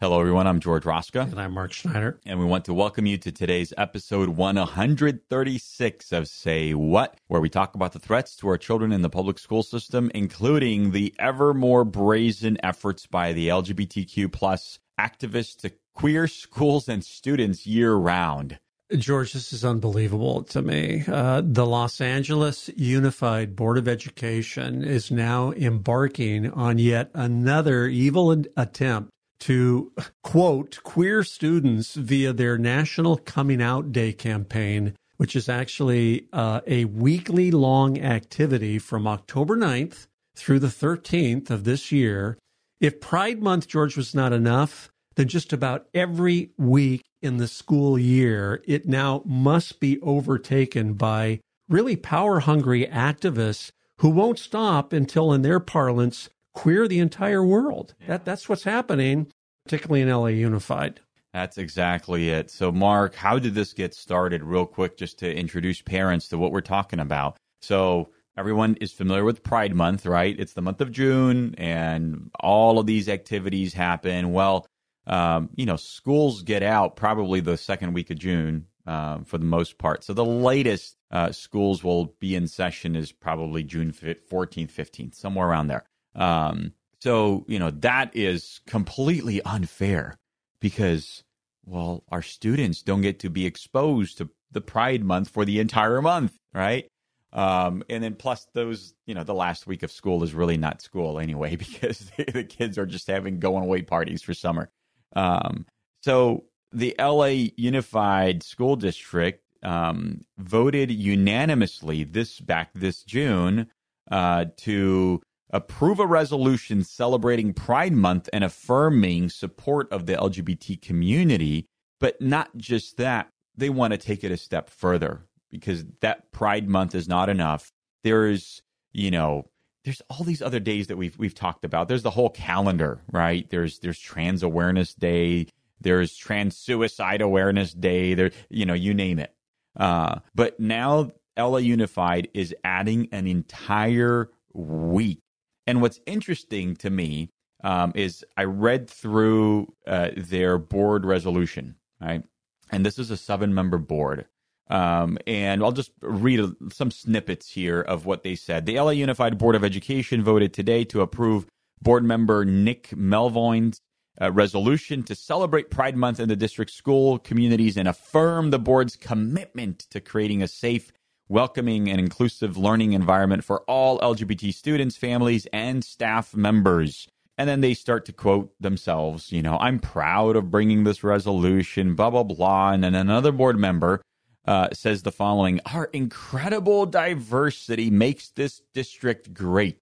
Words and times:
Hello, 0.00 0.20
everyone. 0.20 0.46
I'm 0.46 0.60
George 0.60 0.84
Roska. 0.84 1.22
And 1.22 1.40
I'm 1.40 1.54
Mark 1.54 1.72
Schneider. 1.72 2.20
And 2.24 2.38
we 2.38 2.44
want 2.44 2.64
to 2.66 2.72
welcome 2.72 3.04
you 3.04 3.18
to 3.18 3.32
today's 3.32 3.72
episode 3.76 4.28
136 4.28 6.12
of 6.12 6.28
Say 6.28 6.72
What, 6.72 7.16
where 7.26 7.40
we 7.40 7.48
talk 7.48 7.74
about 7.74 7.94
the 7.94 7.98
threats 7.98 8.36
to 8.36 8.46
our 8.46 8.56
children 8.56 8.92
in 8.92 9.02
the 9.02 9.10
public 9.10 9.40
school 9.40 9.64
system, 9.64 10.08
including 10.14 10.92
the 10.92 11.12
ever 11.18 11.52
more 11.52 11.84
brazen 11.84 12.58
efforts 12.62 13.08
by 13.08 13.32
the 13.32 13.48
LGBTQ 13.48 14.30
plus 14.30 14.78
activists 15.00 15.56
to 15.62 15.72
queer 15.96 16.28
schools 16.28 16.88
and 16.88 17.04
students 17.04 17.66
year 17.66 17.92
round. 17.92 18.60
George, 18.96 19.32
this 19.32 19.52
is 19.52 19.64
unbelievable 19.64 20.44
to 20.44 20.62
me. 20.62 21.02
Uh, 21.08 21.42
the 21.44 21.66
Los 21.66 22.00
Angeles 22.00 22.70
Unified 22.76 23.56
Board 23.56 23.76
of 23.76 23.88
Education 23.88 24.84
is 24.84 25.10
now 25.10 25.50
embarking 25.50 26.52
on 26.52 26.78
yet 26.78 27.10
another 27.14 27.88
evil 27.88 28.30
attempt 28.56 29.10
to 29.40 29.92
quote 30.22 30.78
queer 30.82 31.22
students 31.22 31.94
via 31.94 32.32
their 32.32 32.58
National 32.58 33.16
Coming 33.16 33.62
Out 33.62 33.92
Day 33.92 34.12
campaign, 34.12 34.94
which 35.16 35.36
is 35.36 35.48
actually 35.48 36.28
uh, 36.32 36.60
a 36.66 36.84
weekly 36.86 37.50
long 37.50 38.00
activity 38.00 38.78
from 38.78 39.06
October 39.06 39.56
9th 39.56 40.06
through 40.36 40.58
the 40.58 40.68
13th 40.68 41.50
of 41.50 41.64
this 41.64 41.90
year. 41.90 42.38
If 42.80 43.00
Pride 43.00 43.42
Month, 43.42 43.68
George, 43.68 43.96
was 43.96 44.14
not 44.14 44.32
enough, 44.32 44.90
then 45.16 45.26
just 45.26 45.52
about 45.52 45.88
every 45.92 46.52
week 46.56 47.04
in 47.20 47.38
the 47.38 47.48
school 47.48 47.98
year, 47.98 48.62
it 48.66 48.86
now 48.86 49.22
must 49.24 49.80
be 49.80 50.00
overtaken 50.00 50.94
by 50.94 51.40
really 51.68 51.96
power 51.96 52.40
hungry 52.40 52.86
activists 52.86 53.72
who 53.98 54.10
won't 54.10 54.38
stop 54.38 54.92
until, 54.92 55.32
in 55.32 55.42
their 55.42 55.58
parlance, 55.58 56.28
queer 56.58 56.88
the 56.88 56.98
entire 56.98 57.44
world. 57.44 57.94
Yeah. 58.00 58.08
That 58.08 58.24
that's 58.24 58.48
what's 58.48 58.64
happening, 58.64 59.28
particularly 59.64 60.02
in 60.02 60.10
LA 60.10 60.26
Unified. 60.26 61.00
That's 61.32 61.56
exactly 61.56 62.30
it. 62.30 62.50
So, 62.50 62.72
Mark, 62.72 63.14
how 63.14 63.38
did 63.38 63.54
this 63.54 63.72
get 63.72 63.94
started? 63.94 64.42
Real 64.42 64.66
quick, 64.66 64.96
just 64.96 65.20
to 65.20 65.32
introduce 65.32 65.82
parents 65.82 66.26
to 66.28 66.38
what 66.38 66.50
we're 66.50 66.60
talking 66.62 66.98
about. 66.98 67.36
So, 67.62 68.10
everyone 68.36 68.76
is 68.80 68.92
familiar 68.92 69.22
with 69.22 69.44
Pride 69.44 69.74
Month, 69.74 70.04
right? 70.04 70.34
It's 70.36 70.54
the 70.54 70.62
month 70.62 70.80
of 70.80 70.90
June, 70.90 71.54
and 71.58 72.28
all 72.40 72.80
of 72.80 72.86
these 72.86 73.08
activities 73.08 73.72
happen. 73.72 74.32
Well, 74.32 74.66
um, 75.06 75.50
you 75.54 75.64
know, 75.64 75.76
schools 75.76 76.42
get 76.42 76.64
out 76.64 76.96
probably 76.96 77.38
the 77.38 77.56
second 77.56 77.92
week 77.92 78.10
of 78.10 78.18
June 78.18 78.66
um, 78.84 79.24
for 79.24 79.38
the 79.38 79.44
most 79.44 79.78
part. 79.78 80.02
So 80.02 80.12
the 80.12 80.24
latest 80.24 80.96
uh, 81.12 81.30
schools 81.30 81.84
will 81.84 82.16
be 82.18 82.34
in 82.34 82.48
session 82.48 82.96
is 82.96 83.12
probably 83.12 83.62
June 83.62 83.92
14th, 83.92 84.72
15th, 84.72 85.14
somewhere 85.14 85.46
around 85.46 85.68
there. 85.68 85.84
Um, 86.18 86.72
so, 87.00 87.44
you 87.48 87.58
know, 87.58 87.70
that 87.70 88.14
is 88.14 88.60
completely 88.66 89.40
unfair 89.42 90.18
because, 90.60 91.22
well, 91.64 92.02
our 92.10 92.22
students 92.22 92.82
don't 92.82 93.02
get 93.02 93.20
to 93.20 93.30
be 93.30 93.46
exposed 93.46 94.18
to 94.18 94.28
the 94.50 94.60
Pride 94.60 95.04
Month 95.04 95.30
for 95.30 95.44
the 95.44 95.60
entire 95.60 96.02
month, 96.02 96.36
right? 96.52 96.88
Um, 97.32 97.84
and 97.88 98.02
then 98.02 98.14
plus 98.14 98.46
those, 98.54 98.94
you 99.06 99.14
know, 99.14 99.22
the 99.22 99.34
last 99.34 99.66
week 99.66 99.82
of 99.82 99.92
school 99.92 100.22
is 100.24 100.34
really 100.34 100.56
not 100.56 100.82
school 100.82 101.20
anyway 101.20 101.56
because 101.56 102.10
the 102.16 102.44
kids 102.44 102.78
are 102.78 102.86
just 102.86 103.06
having 103.06 103.38
going 103.38 103.64
away 103.64 103.82
parties 103.82 104.22
for 104.22 104.34
summer. 104.34 104.70
Um, 105.14 105.66
so 106.02 106.44
the 106.72 106.94
LA 106.98 107.50
Unified 107.56 108.42
School 108.42 108.76
District 108.76 109.42
um, 109.62 110.22
voted 110.36 110.90
unanimously 110.90 112.04
this 112.04 112.40
back 112.40 112.70
this 112.74 113.02
June 113.02 113.68
uh, 114.10 114.46
to 114.58 115.20
approve 115.50 115.98
a 115.98 116.06
resolution 116.06 116.84
celebrating 116.84 117.52
Pride 117.52 117.92
Month 117.92 118.28
and 118.32 118.44
affirming 118.44 119.28
support 119.30 119.90
of 119.92 120.06
the 120.06 120.14
LGBT 120.14 120.80
community. 120.80 121.66
But 122.00 122.20
not 122.20 122.56
just 122.56 122.96
that, 122.98 123.28
they 123.56 123.70
want 123.70 123.92
to 123.92 123.98
take 123.98 124.22
it 124.22 124.30
a 124.30 124.36
step 124.36 124.70
further 124.70 125.26
because 125.50 125.84
that 126.00 126.30
Pride 126.32 126.68
Month 126.68 126.94
is 126.94 127.08
not 127.08 127.28
enough. 127.28 127.72
There's, 128.04 128.62
you 128.92 129.10
know, 129.10 129.46
there's 129.84 130.02
all 130.10 130.24
these 130.24 130.42
other 130.42 130.60
days 130.60 130.88
that 130.88 130.96
we've 130.96 131.18
we've 131.18 131.34
talked 131.34 131.64
about. 131.64 131.88
There's 131.88 132.02
the 132.02 132.10
whole 132.10 132.30
calendar, 132.30 133.02
right? 133.10 133.48
There's 133.50 133.78
there's 133.78 133.98
Trans 133.98 134.42
Awareness 134.42 134.94
Day. 134.94 135.46
There's 135.80 136.16
Trans 136.16 136.56
Suicide 136.56 137.20
Awareness 137.20 137.72
Day. 137.72 138.14
There, 138.14 138.30
you 138.50 138.66
know, 138.66 138.74
you 138.74 138.94
name 138.94 139.18
it. 139.18 139.32
Uh, 139.76 140.18
but 140.34 140.58
now 140.60 141.10
LA 141.38 141.58
Unified 141.58 142.28
is 142.34 142.54
adding 142.64 143.08
an 143.12 143.26
entire 143.26 144.30
week. 144.52 145.20
And 145.68 145.82
what's 145.82 146.00
interesting 146.06 146.76
to 146.76 146.88
me 146.88 147.28
um, 147.62 147.92
is 147.94 148.24
I 148.38 148.44
read 148.44 148.88
through 148.88 149.74
uh, 149.86 150.08
their 150.16 150.56
board 150.56 151.04
resolution, 151.04 151.74
right? 152.00 152.22
And 152.70 152.86
this 152.86 152.98
is 152.98 153.10
a 153.10 153.18
seven 153.18 153.52
member 153.52 153.76
board. 153.76 154.24
Um, 154.70 155.18
and 155.26 155.62
I'll 155.62 155.72
just 155.72 155.90
read 156.00 156.40
a, 156.40 156.54
some 156.72 156.90
snippets 156.90 157.50
here 157.50 157.82
of 157.82 158.06
what 158.06 158.22
they 158.22 158.34
said. 158.34 158.64
The 158.64 158.80
LA 158.80 158.92
Unified 158.92 159.36
Board 159.36 159.54
of 159.54 159.62
Education 159.62 160.24
voted 160.24 160.54
today 160.54 160.84
to 160.84 161.02
approve 161.02 161.44
board 161.82 162.02
member 162.02 162.46
Nick 162.46 162.88
Melvoin's 162.88 163.82
uh, 164.18 164.32
resolution 164.32 165.02
to 165.02 165.14
celebrate 165.14 165.70
Pride 165.70 165.96
Month 165.98 166.18
in 166.18 166.30
the 166.30 166.36
district 166.36 166.70
school 166.70 167.18
communities 167.18 167.76
and 167.76 167.86
affirm 167.86 168.50
the 168.50 168.58
board's 168.58 168.96
commitment 168.96 169.80
to 169.90 170.00
creating 170.00 170.42
a 170.42 170.48
safe, 170.48 170.92
welcoming, 171.28 171.88
and 171.88 172.00
inclusive 172.00 172.56
learning 172.56 172.92
environment 172.92 173.44
for 173.44 173.60
all 173.62 173.98
LGBT 174.00 174.52
students, 174.52 174.96
families, 174.96 175.46
and 175.52 175.84
staff 175.84 176.34
members. 176.34 177.08
And 177.36 177.48
then 177.48 177.60
they 177.60 177.74
start 177.74 178.04
to 178.06 178.12
quote 178.12 178.52
themselves, 178.60 179.30
you 179.30 179.42
know, 179.42 179.58
I'm 179.58 179.78
proud 179.78 180.34
of 180.34 180.50
bringing 180.50 180.84
this 180.84 181.04
resolution, 181.04 181.94
blah, 181.94 182.10
blah, 182.10 182.24
blah. 182.24 182.72
And 182.72 182.82
then 182.82 182.96
another 182.96 183.30
board 183.30 183.58
member 183.58 184.02
uh, 184.44 184.68
says 184.72 185.02
the 185.02 185.12
following 185.12 185.60
Our 185.72 185.84
incredible 185.92 186.86
diversity 186.86 187.90
makes 187.90 188.30
this 188.30 188.62
district 188.74 189.32
great. 189.34 189.78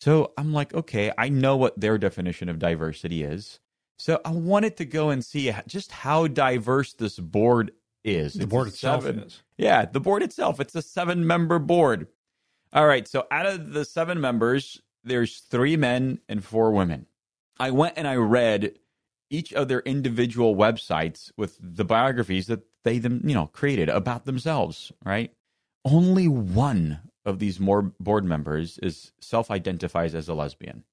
So 0.00 0.32
I'm 0.38 0.52
like, 0.52 0.72
okay, 0.72 1.12
I 1.18 1.28
know 1.28 1.56
what 1.56 1.78
their 1.80 1.98
definition 1.98 2.48
of 2.48 2.58
diversity 2.58 3.22
is. 3.22 3.58
So 3.98 4.20
I 4.24 4.30
wanted 4.30 4.76
to 4.78 4.86
go 4.86 5.10
and 5.10 5.22
see 5.22 5.52
just 5.66 5.92
how 5.92 6.26
diverse 6.26 6.94
this 6.94 7.18
board 7.18 7.72
is. 8.04 8.34
The 8.34 8.42
it's 8.42 8.50
board 8.50 8.68
itself 8.68 9.04
seven, 9.04 9.20
is. 9.24 9.42
Yeah, 9.58 9.84
the 9.84 10.00
board 10.00 10.22
itself. 10.22 10.60
It's 10.60 10.74
a 10.74 10.82
seven 10.82 11.26
member 11.26 11.58
board. 11.58 12.08
All 12.72 12.86
right. 12.86 13.06
So 13.06 13.26
out 13.30 13.46
of 13.46 13.72
the 13.72 13.84
seven 13.84 14.20
members, 14.20 14.80
there's 15.04 15.40
three 15.40 15.76
men 15.76 16.20
and 16.28 16.44
four 16.44 16.72
women. 16.72 17.06
I 17.58 17.70
went 17.70 17.94
and 17.96 18.06
I 18.06 18.16
read 18.16 18.74
each 19.30 19.52
of 19.52 19.68
their 19.68 19.80
individual 19.80 20.56
websites 20.56 21.30
with 21.36 21.56
the 21.60 21.84
biographies 21.84 22.46
that 22.48 22.64
they 22.84 22.98
them 22.98 23.22
you 23.24 23.34
know 23.34 23.46
created 23.46 23.88
about 23.88 24.24
themselves 24.24 24.92
right 25.04 25.32
only 25.84 26.28
one 26.28 27.00
of 27.24 27.38
these 27.38 27.60
more 27.60 27.82
board 28.00 28.24
members 28.24 28.78
is 28.78 29.12
self-identifies 29.20 30.14
as 30.14 30.28
a 30.28 30.34
lesbian 30.34 30.84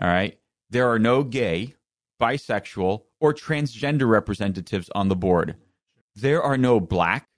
all 0.00 0.08
right 0.08 0.38
there 0.70 0.90
are 0.90 0.98
no 0.98 1.22
gay 1.22 1.74
bisexual 2.20 3.02
or 3.20 3.32
transgender 3.32 4.08
representatives 4.08 4.90
on 4.94 5.08
the 5.08 5.16
board 5.16 5.56
there 6.16 6.42
are 6.42 6.56
no 6.56 6.80
black 6.80 7.28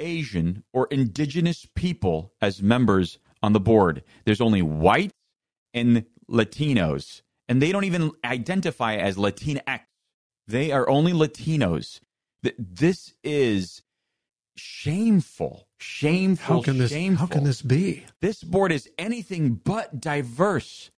asian 0.00 0.64
or 0.72 0.86
indigenous 0.90 1.66
people 1.74 2.32
as 2.42 2.62
members 2.62 3.18
on 3.42 3.52
the 3.52 3.60
board 3.60 4.02
there's 4.24 4.40
only 4.40 4.60
white 4.60 5.12
and 5.72 6.04
latinos 6.28 7.22
and 7.48 7.62
they 7.62 7.72
don't 7.72 7.84
even 7.84 8.10
identify 8.24 8.96
as 8.96 9.16
latinx 9.16 9.80
they 10.46 10.72
are 10.72 10.88
only 10.88 11.12
latinos 11.12 12.00
this 12.58 13.14
is 13.22 13.82
shameful, 14.56 15.66
shameful, 15.78 16.56
how 16.56 16.62
can 16.62 16.78
this, 16.78 16.90
shameful. 16.90 17.26
How 17.26 17.32
can 17.32 17.44
this 17.44 17.62
be? 17.62 18.04
This 18.20 18.42
board 18.42 18.72
is 18.72 18.88
anything 18.98 19.54
but 19.54 20.00
diverse. 20.00 20.90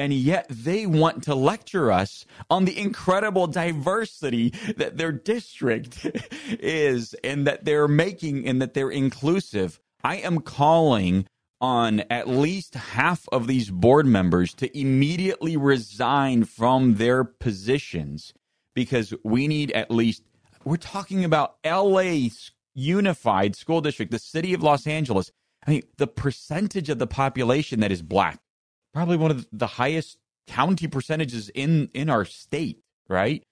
And 0.00 0.14
yet 0.14 0.46
they 0.48 0.86
want 0.86 1.24
to 1.24 1.34
lecture 1.34 1.92
us 1.92 2.24
on 2.48 2.64
the 2.64 2.78
incredible 2.78 3.46
diversity 3.46 4.48
that 4.78 4.96
their 4.96 5.12
district 5.12 6.06
is 6.48 7.12
and 7.22 7.46
that 7.46 7.66
they're 7.66 7.86
making 7.86 8.46
and 8.46 8.62
that 8.62 8.72
they're 8.72 8.90
inclusive. 8.90 9.78
I 10.02 10.16
am 10.16 10.40
calling 10.40 11.26
on 11.60 12.00
at 12.08 12.26
least 12.26 12.76
half 12.76 13.28
of 13.30 13.46
these 13.46 13.68
board 13.70 14.06
members 14.06 14.54
to 14.54 14.78
immediately 14.78 15.58
resign 15.58 16.44
from 16.44 16.94
their 16.94 17.22
positions 17.22 18.32
because 18.74 19.12
we 19.22 19.46
need 19.46 19.70
at 19.72 19.90
least, 19.90 20.22
we're 20.64 20.78
talking 20.78 21.26
about 21.26 21.56
LA 21.62 22.28
Unified 22.72 23.54
School 23.54 23.82
District, 23.82 24.10
the 24.10 24.18
city 24.18 24.54
of 24.54 24.62
Los 24.62 24.86
Angeles. 24.86 25.30
I 25.66 25.72
mean, 25.72 25.82
the 25.98 26.06
percentage 26.06 26.88
of 26.88 26.98
the 26.98 27.06
population 27.06 27.80
that 27.80 27.92
is 27.92 28.00
black, 28.00 28.40
probably 28.92 29.16
one 29.16 29.30
of 29.30 29.46
the 29.52 29.66
highest 29.66 30.18
county 30.46 30.86
percentages 30.86 31.48
in, 31.50 31.90
in 31.94 32.10
our 32.10 32.24
state, 32.24 32.80
right? 33.08 33.42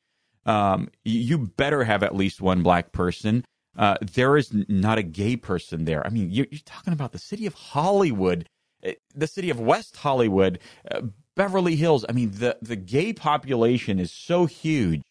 Um, 0.47 0.89
you 1.05 1.39
better 1.39 1.85
have 1.85 2.03
at 2.03 2.15
least 2.15 2.41
one 2.41 2.63
black 2.63 2.93
person. 2.93 3.45
Uh, 3.77 3.97
there 4.01 4.37
is 4.37 4.51
not 4.69 4.99
a 4.99 5.03
gay 5.03 5.37
person 5.37 5.85
there. 5.85 6.05
I 6.05 6.11
mean, 6.11 6.31
you're, 6.31 6.47
you're 6.51 6.61
talking 6.65 6.93
about 6.93 7.13
the 7.13 7.19
city 7.19 7.47
of 7.47 7.55
Hollywood, 7.55 8.49
eh, 8.83 8.95
the 9.15 9.27
city 9.27 9.51
of 9.51 9.61
West 9.61 9.97
Hollywood, 9.97 10.59
uh, 10.91 11.03
Beverly 11.37 11.77
Hills. 11.77 12.05
I 12.09 12.13
mean, 12.13 12.33
the, 12.33 12.57
the 12.61 12.77
gay 12.77 13.13
population 13.13 14.01
is 14.01 14.11
so 14.11 14.47
huge, 14.47 15.03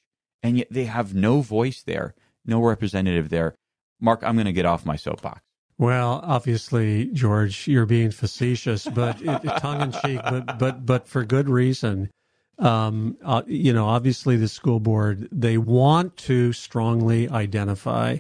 and 0.44 0.58
yet 0.58 0.68
they 0.70 0.86
have 0.86 1.16
no 1.16 1.42
voice 1.42 1.82
there, 1.84 2.16
no 2.46 2.62
representative 2.62 3.30
there. 3.30 3.56
Mark, 4.02 4.24
I'm 4.24 4.36
going 4.36 4.46
to 4.46 4.54
get 4.54 4.66
off 4.66 4.86
my 4.86 4.98
soapbox. 4.98 5.42
Well, 5.80 6.22
obviously, 6.24 7.06
George, 7.06 7.68
you're 7.68 7.86
being 7.86 8.10
facetious, 8.10 8.86
but 8.86 9.24
tongue 9.60 9.82
in 9.82 9.92
cheek, 9.92 10.22
but 10.24 10.58
but 10.58 10.86
but 10.86 11.08
for 11.08 11.24
good 11.24 11.50
reason. 11.50 12.10
Um, 12.58 13.18
uh, 13.24 13.44
you 13.46 13.72
know, 13.74 13.86
obviously, 13.86 14.38
the 14.38 14.48
school 14.48 14.80
board 14.80 15.30
they 15.32 15.58
want 15.60 16.18
to 16.18 16.52
strongly 16.54 17.30
identify 17.30 18.18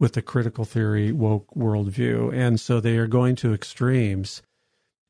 with 0.00 0.14
the 0.14 0.22
critical 0.22 0.64
theory 0.64 1.12
woke 1.12 1.48
worldview, 1.54 2.34
and 2.34 2.58
so 2.58 2.80
they 2.80 2.96
are 2.96 3.06
going 3.06 3.36
to 3.36 3.54
extremes 3.54 4.42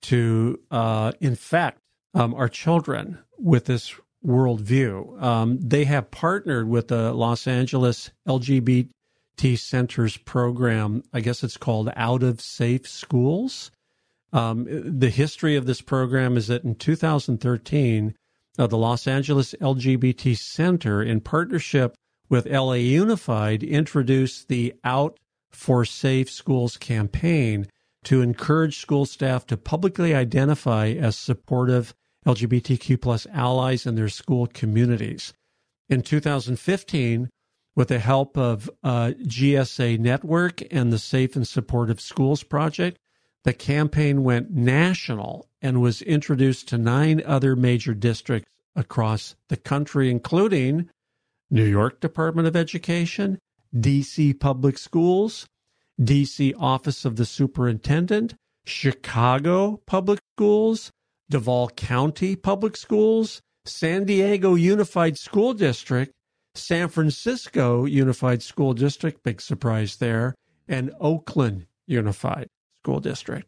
to 0.03 0.61
uh, 0.71 1.13
infect 1.21 1.81
um, 2.15 2.35
our 2.35 2.49
children 2.49 3.19
with 3.39 3.65
this 3.65 3.95
worldview. 4.25 5.23
Um, 5.23 5.59
they 5.61 5.85
have 5.85 6.11
partnered 6.11 6.69
with 6.69 6.89
the 6.89 7.15
Los 7.15 7.47
Angeles 7.47 8.11
LGBT 8.29 8.91
Center's 9.57 10.17
program. 10.17 11.03
I 11.13 11.21
guess 11.21 11.45
it's 11.45 11.57
called 11.57 11.91
Out 11.97 12.23
of 12.23 12.41
Safe 12.41 12.89
Schools. 12.89 13.71
Um, 14.33 14.67
the 14.69 15.11
history 15.11 15.57
of 15.57 15.67
this 15.67 15.81
program 15.81 16.37
is 16.37 16.49
that 16.49 16.65
in 16.65 16.75
2013, 16.75 18.15
uh, 18.59 18.67
the 18.67 18.77
Los 18.77 19.07
Angeles 19.07 19.55
LGBT 19.61 20.37
Center, 20.37 21.03
in 21.03 21.21
partnership 21.21 21.95
with 22.29 22.47
LA 22.47 22.75
Unified, 22.75 23.63
introduced 23.63 24.49
the 24.49 24.75
Out 24.85 25.19
for 25.51 25.85
Safe 25.85 26.31
Schools 26.31 26.77
campaign 26.77 27.67
to 28.05 28.23
encourage 28.23 28.79
school 28.79 29.07
staff 29.07 29.47
to 29.47 29.57
publicly 29.57 30.15
identify 30.15 30.89
as 30.91 31.17
supportive 31.17 31.95
LGBTQ 32.27 33.01
plus 33.01 33.27
allies 33.33 33.87
in 33.87 33.95
their 33.95 34.09
school 34.09 34.47
communities. 34.47 35.33
In 35.89 36.03
2015, 36.03 37.29
with 37.77 37.89
the 37.89 37.99
help 37.99 38.37
of 38.37 38.69
uh, 38.83 39.13
GSA 39.23 39.99
Network 39.99 40.63
and 40.73 40.93
the 40.93 40.99
Safe 40.99 41.37
and 41.37 41.47
Supportive 41.47 42.01
Schools 42.01 42.43
Project, 42.43 42.99
the 43.45 43.53
campaign 43.53 44.25
went 44.25 44.51
national 44.51 45.47
and 45.63 45.81
was 45.81 46.03
introduced 46.03 46.67
to 46.69 46.79
nine 46.79 47.23
other 47.25 47.55
major 47.55 47.95
districts 47.95 48.51
across 48.75 49.37
the 49.49 49.57
country, 49.57 50.11
including 50.11 50.89
New 51.51 51.65
York 51.65 52.01
Department 52.01 52.49
of 52.49 52.57
Education, 52.57 53.39
DC 53.75 54.41
Public 54.41 54.79
Schools, 54.79 55.47
DC 56.01 56.55
Office 56.59 57.05
of 57.05 57.17
the 57.17 57.25
Superintendent, 57.25 58.35
Chicago 58.65 59.81
Public 59.87 60.19
Schools, 60.35 60.91
Duval 61.31 61.69
County 61.71 62.37
Public 62.37 62.77
Schools, 62.77 63.41
San 63.65 64.05
Diego 64.05 64.55
Unified 64.55 65.19
School 65.19 65.55
District, 65.55 66.13
San 66.57 66.89
Francisco 66.89 67.85
Unified 67.85 68.43
School 68.43 68.75
District, 68.75 69.23
big 69.23 69.41
surprise 69.41 69.97
there, 69.97 70.35
and 70.69 70.93
Oakland 71.01 71.67
Unified 71.87 72.49
School 72.83 73.01
District. 73.01 73.47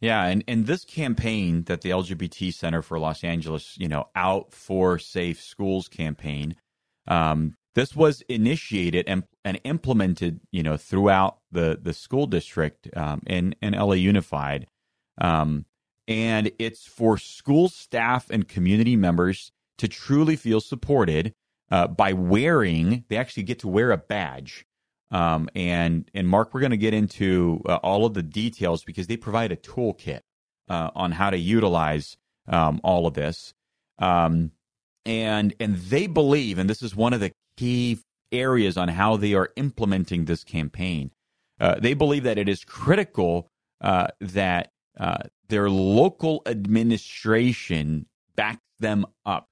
Yeah, 0.00 0.24
and, 0.24 0.42
and 0.48 0.66
this 0.66 0.84
campaign 0.84 1.64
that 1.64 1.82
the 1.82 1.90
LGBT 1.90 2.54
Center 2.54 2.80
for 2.80 2.98
Los 2.98 3.22
Angeles, 3.22 3.76
you 3.78 3.86
know, 3.88 4.08
out 4.14 4.52
for 4.52 4.98
safe 4.98 5.42
schools 5.42 5.88
campaign, 5.88 6.56
um, 7.06 7.54
this 7.74 7.94
was 7.94 8.22
initiated 8.22 9.06
and, 9.06 9.24
and 9.44 9.60
implemented, 9.64 10.40
you 10.50 10.62
know, 10.62 10.76
throughout 10.76 11.38
the 11.52 11.78
the 11.80 11.92
school 11.92 12.26
district 12.26 12.88
um, 12.96 13.20
in 13.26 13.54
in 13.62 13.74
LA 13.74 13.94
Unified, 13.94 14.66
um, 15.20 15.66
and 16.08 16.50
it's 16.58 16.86
for 16.86 17.18
school 17.18 17.68
staff 17.68 18.30
and 18.30 18.48
community 18.48 18.96
members 18.96 19.52
to 19.78 19.86
truly 19.86 20.34
feel 20.34 20.60
supported 20.60 21.32
uh, 21.70 21.86
by 21.86 22.12
wearing. 22.12 23.04
They 23.08 23.16
actually 23.16 23.44
get 23.44 23.60
to 23.60 23.68
wear 23.68 23.90
a 23.90 23.98
badge. 23.98 24.66
Um, 25.10 25.48
and 25.54 26.08
and 26.14 26.28
Mark, 26.28 26.54
we're 26.54 26.60
going 26.60 26.70
to 26.70 26.76
get 26.76 26.94
into 26.94 27.62
uh, 27.66 27.76
all 27.76 28.06
of 28.06 28.14
the 28.14 28.22
details 28.22 28.84
because 28.84 29.08
they 29.08 29.16
provide 29.16 29.50
a 29.50 29.56
toolkit 29.56 30.20
uh, 30.68 30.90
on 30.94 31.12
how 31.12 31.30
to 31.30 31.38
utilize 31.38 32.16
um, 32.48 32.80
all 32.84 33.06
of 33.06 33.14
this. 33.14 33.52
Um, 33.98 34.52
and 35.04 35.54
and 35.58 35.76
they 35.76 36.06
believe, 36.06 36.58
and 36.58 36.70
this 36.70 36.82
is 36.82 36.94
one 36.94 37.12
of 37.12 37.20
the 37.20 37.32
key 37.56 37.98
areas 38.32 38.76
on 38.76 38.88
how 38.88 39.16
they 39.16 39.34
are 39.34 39.50
implementing 39.56 40.24
this 40.24 40.44
campaign. 40.44 41.10
Uh, 41.58 41.78
they 41.78 41.94
believe 41.94 42.22
that 42.22 42.38
it 42.38 42.48
is 42.48 42.64
critical 42.64 43.50
uh, 43.80 44.08
that 44.20 44.70
uh, 44.98 45.18
their 45.48 45.68
local 45.68 46.42
administration 46.46 48.06
backs 48.36 48.60
them 48.78 49.04
up. 49.26 49.49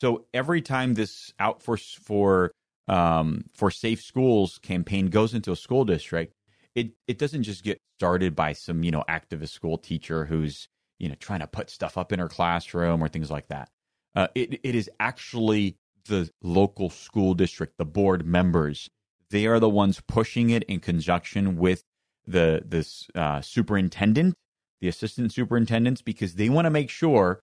So 0.00 0.26
every 0.32 0.62
time 0.62 0.94
this 0.94 1.32
out 1.38 1.62
for 1.62 1.76
for 1.76 2.52
um, 2.86 3.44
for 3.52 3.70
safe 3.70 4.02
schools 4.02 4.58
campaign 4.58 5.08
goes 5.08 5.34
into 5.34 5.52
a 5.52 5.56
school 5.56 5.84
district, 5.84 6.34
it 6.74 6.92
it 7.06 7.18
doesn't 7.18 7.42
just 7.42 7.64
get 7.64 7.78
started 7.98 8.36
by 8.36 8.52
some 8.52 8.82
you 8.84 8.90
know 8.90 9.04
activist 9.08 9.50
school 9.50 9.78
teacher 9.78 10.24
who's 10.26 10.68
you 10.98 11.08
know 11.08 11.16
trying 11.18 11.40
to 11.40 11.46
put 11.46 11.70
stuff 11.70 11.98
up 11.98 12.12
in 12.12 12.18
her 12.18 12.28
classroom 12.28 13.02
or 13.02 13.08
things 13.08 13.30
like 13.30 13.48
that. 13.48 13.68
Uh, 14.14 14.28
it 14.34 14.60
it 14.62 14.74
is 14.74 14.90
actually 15.00 15.76
the 16.06 16.30
local 16.42 16.90
school 16.90 17.34
district, 17.34 17.74
the 17.78 17.84
board 17.84 18.26
members. 18.26 18.88
They 19.30 19.46
are 19.46 19.60
the 19.60 19.68
ones 19.68 20.00
pushing 20.08 20.50
it 20.50 20.62
in 20.64 20.80
conjunction 20.80 21.56
with 21.56 21.82
the 22.26 22.62
this 22.64 23.08
uh, 23.14 23.40
superintendent, 23.40 24.34
the 24.80 24.88
assistant 24.88 25.32
superintendents, 25.32 26.02
because 26.02 26.34
they 26.34 26.48
want 26.48 26.66
to 26.66 26.70
make 26.70 26.88
sure 26.88 27.40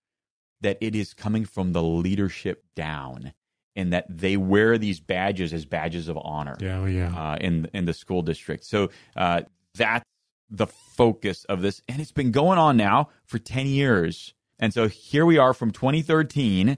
that 0.65 0.77
it 0.81 0.95
is 0.95 1.13
coming 1.13 1.45
from 1.45 1.73
the 1.73 1.83
leadership 1.83 2.65
down 2.75 3.33
and 3.75 3.93
that 3.93 4.05
they 4.09 4.35
wear 4.35 4.79
these 4.79 4.99
badges 4.99 5.53
as 5.53 5.63
badges 5.63 6.07
of 6.07 6.17
honor 6.23 6.57
yeah, 6.59 6.79
oh, 6.79 6.85
yeah. 6.85 7.15
Uh, 7.15 7.35
in 7.39 7.69
in 7.73 7.85
the 7.85 7.93
school 7.93 8.23
district. 8.23 8.65
So 8.65 8.89
uh, 9.15 9.41
that's 9.75 10.03
the 10.49 10.65
focus 10.65 11.45
of 11.45 11.61
this, 11.61 11.81
and 11.87 12.01
it's 12.01 12.11
been 12.11 12.31
going 12.31 12.57
on 12.57 12.77
now 12.77 13.09
for 13.25 13.37
ten 13.37 13.67
years. 13.67 14.33
And 14.57 14.73
so 14.73 14.87
here 14.87 15.25
we 15.25 15.37
are 15.37 15.53
from 15.53 15.71
2013, 15.71 16.77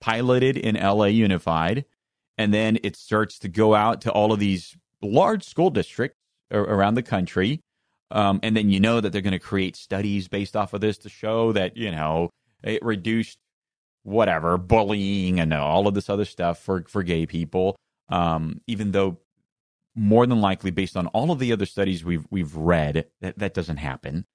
piloted 0.00 0.56
in 0.56 0.76
LA 0.76 1.06
Unified, 1.06 1.84
and 2.38 2.52
then 2.52 2.78
it 2.82 2.96
starts 2.96 3.38
to 3.40 3.48
go 3.48 3.74
out 3.74 4.00
to 4.00 4.10
all 4.10 4.32
of 4.32 4.40
these 4.40 4.76
large 5.02 5.44
school 5.44 5.68
districts 5.68 6.16
around 6.50 6.94
the 6.94 7.02
country. 7.02 7.60
Um, 8.10 8.40
and 8.42 8.56
then 8.56 8.70
you 8.70 8.80
know 8.80 9.00
that 9.00 9.12
they're 9.12 9.22
going 9.22 9.32
to 9.32 9.38
create 9.38 9.76
studies 9.76 10.28
based 10.28 10.56
off 10.56 10.72
of 10.72 10.80
this 10.80 10.98
to 10.98 11.08
show 11.08 11.52
that 11.52 11.76
you 11.76 11.90
know 11.90 12.30
it 12.62 12.84
reduced 12.84 13.38
whatever 14.04 14.58
bullying 14.58 15.38
and 15.38 15.54
all 15.54 15.86
of 15.86 15.94
this 15.94 16.10
other 16.10 16.24
stuff 16.24 16.58
for 16.58 16.84
for 16.88 17.02
gay 17.02 17.26
people. 17.26 17.76
Um, 18.08 18.60
even 18.66 18.92
though 18.92 19.18
more 19.94 20.26
than 20.26 20.40
likely, 20.40 20.70
based 20.70 20.96
on 20.96 21.06
all 21.08 21.30
of 21.30 21.38
the 21.38 21.52
other 21.52 21.66
studies 21.66 22.04
we've 22.04 22.26
we've 22.30 22.54
read, 22.56 23.06
that 23.20 23.38
that 23.38 23.54
doesn't 23.54 23.78
happen. 23.78 24.26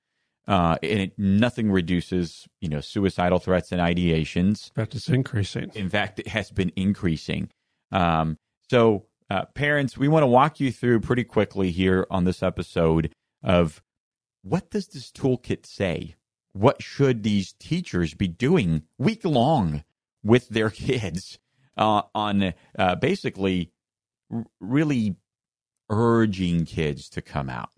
Uh, 0.48 0.78
and 0.82 1.00
it, 1.00 1.20
nothing 1.20 1.70
reduces, 1.70 2.48
you 2.62 2.70
know, 2.70 2.80
suicidal 2.80 3.38
threats 3.38 3.74
and 3.74 3.82
ideations. 3.82 4.70
In 4.70 4.76
fact, 4.76 4.96
it's 4.96 5.10
increasing. 5.10 5.72
In 5.76 5.90
fact, 5.90 6.20
it 6.20 6.30
has 6.30 6.52
been 6.52 6.72
increasing. 6.78 7.50
Um, 7.92 8.38
so, 8.70 9.08
uh, 9.30 9.44
parents, 9.56 9.98
we 9.98 10.08
want 10.08 10.24
to 10.24 10.28
walk 10.28 10.62
you 10.62 10.72
through 10.72 11.02
pretty 11.02 11.26
quickly 11.26 11.72
here 11.72 12.08
on 12.10 12.24
this 12.24 12.42
episode 12.42 13.14
of 13.44 13.84
what 14.42 14.72
does 14.72 14.88
this 14.88 15.12
toolkit 15.12 15.66
say? 15.66 16.16
What 16.58 16.82
should 16.82 17.24
these 17.24 17.54
teachers 17.54 18.14
be 18.14 18.28
doing 18.28 18.84
week 18.98 19.24
long 19.24 19.84
with 20.24 20.50
their 20.50 20.70
kids 20.72 21.40
uh, 21.78 22.04
on 22.16 22.54
uh, 22.78 22.96
basically 22.96 23.72
r- 24.32 24.46
really 24.60 25.16
urging 25.90 26.66
kids 26.66 27.10
to 27.10 27.22
come 27.22 27.50
out? 27.50 27.70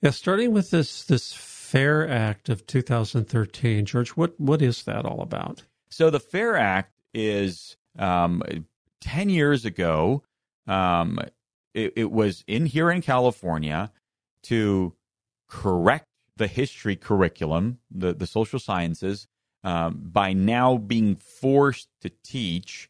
Yeah, 0.00 0.10
starting 0.10 0.52
with 0.52 0.70
this 0.70 1.04
this 1.04 1.32
Fair 1.32 2.08
Act 2.08 2.48
of 2.48 2.66
2013, 2.66 3.84
George, 3.84 4.10
what 4.10 4.38
what 4.40 4.62
is 4.62 4.84
that 4.84 5.04
all 5.04 5.20
about? 5.20 5.64
So 5.90 6.08
the 6.10 6.20
Fair 6.20 6.56
Act 6.56 6.92
is 7.12 7.76
um, 7.98 8.42
ten 9.00 9.28
years 9.28 9.64
ago. 9.64 10.22
Um, 10.66 11.18
it, 11.74 11.94
it 11.96 12.10
was 12.10 12.44
in 12.46 12.66
here 12.66 12.90
in 12.90 13.02
California 13.02 13.90
to 14.44 14.94
correct 15.48 16.07
the 16.38 16.46
history 16.46 16.96
curriculum, 16.96 17.78
the, 17.90 18.14
the 18.14 18.26
social 18.26 18.58
sciences, 18.58 19.28
um, 19.64 20.00
by 20.02 20.32
now 20.32 20.76
being 20.78 21.16
forced 21.16 21.88
to 22.00 22.10
teach 22.24 22.88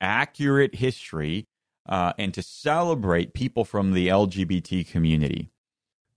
accurate 0.00 0.74
history 0.74 1.46
uh, 1.88 2.12
and 2.18 2.32
to 2.34 2.42
celebrate 2.42 3.34
people 3.34 3.64
from 3.64 3.92
the 3.92 4.08
LGBT 4.08 4.88
community. 4.88 5.50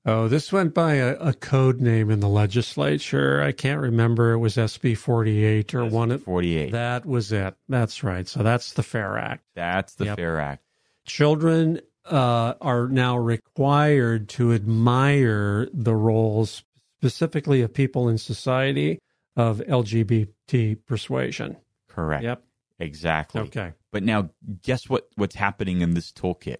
Oh, 0.05 0.27
this 0.27 0.51
went 0.51 0.73
by 0.73 0.95
a, 0.95 1.15
a, 1.17 1.33
code 1.33 1.81
name 1.81 2.09
in 2.09 2.21
the 2.21 2.29
legislature. 2.29 3.41
I 3.41 3.51
can't 3.51 3.81
remember. 3.81 4.31
It 4.31 4.37
was 4.37 4.55
SB 4.55 4.97
48 4.97 5.75
or 5.75 5.81
SB 5.81 5.91
one. 5.91 6.17
48. 6.17 6.71
That 6.71 7.05
was 7.05 7.31
it. 7.31 7.55
That's 7.67 8.03
right. 8.03 8.27
So 8.27 8.41
that's 8.41 8.73
the 8.73 8.83
FAIR 8.83 9.17
Act. 9.17 9.43
That's 9.55 9.95
the 9.95 10.05
yep. 10.05 10.17
FAIR 10.17 10.39
Act. 10.39 10.63
Children 11.05 11.81
uh, 12.05 12.53
are 12.61 12.87
now 12.87 13.17
required 13.17 14.29
to 14.29 14.53
admire 14.53 15.67
the 15.73 15.95
roles, 15.95 16.63
specifically 16.97 17.61
of 17.61 17.73
people 17.73 18.09
in 18.09 18.17
society, 18.17 18.99
of 19.35 19.59
LGBT 19.59 20.77
persuasion. 20.85 21.57
Correct. 21.87 22.23
Yep. 22.23 22.43
Exactly. 22.79 23.41
Okay. 23.41 23.73
But 23.91 24.03
now, 24.03 24.29
guess 24.61 24.89
what? 24.89 25.09
What's 25.15 25.35
happening 25.35 25.81
in 25.81 25.93
this 25.93 26.11
toolkit? 26.11 26.57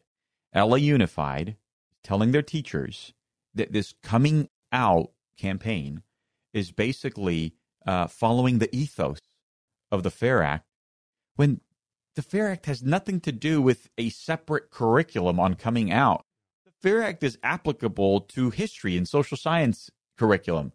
LA 0.54 0.78
Unified 0.78 1.56
telling 2.04 2.32
their 2.32 2.42
teachers 2.42 3.14
that 3.54 3.72
this 3.72 3.94
coming 4.04 4.50
out 4.72 5.12
campaign 5.38 6.04
is 6.54 6.72
basically 6.72 7.54
uh, 7.86 8.08
following 8.08 8.60
the 8.60 8.74
ethos 8.76 9.20
of 9.92 10.04
the 10.04 10.12
FAIR 10.12 10.42
Act 10.42 10.66
when 11.36 11.62
the 12.20 12.24
FAIR 12.24 12.50
Act 12.50 12.66
has 12.66 12.84
nothing 12.84 13.22
to 13.22 13.32
do 13.32 13.62
with 13.62 13.88
a 13.98 14.10
separate 14.10 14.72
curriculum 14.72 15.40
on 15.40 15.54
coming 15.54 15.90
out. 15.90 16.26
The 16.66 16.72
FAIR 16.82 17.02
Act 17.02 17.24
is 17.24 17.38
applicable 17.44 18.20
to 18.22 18.50
history 18.50 18.98
and 18.98 19.08
social 19.08 19.38
science 19.38 19.90
curriculum. 20.18 20.74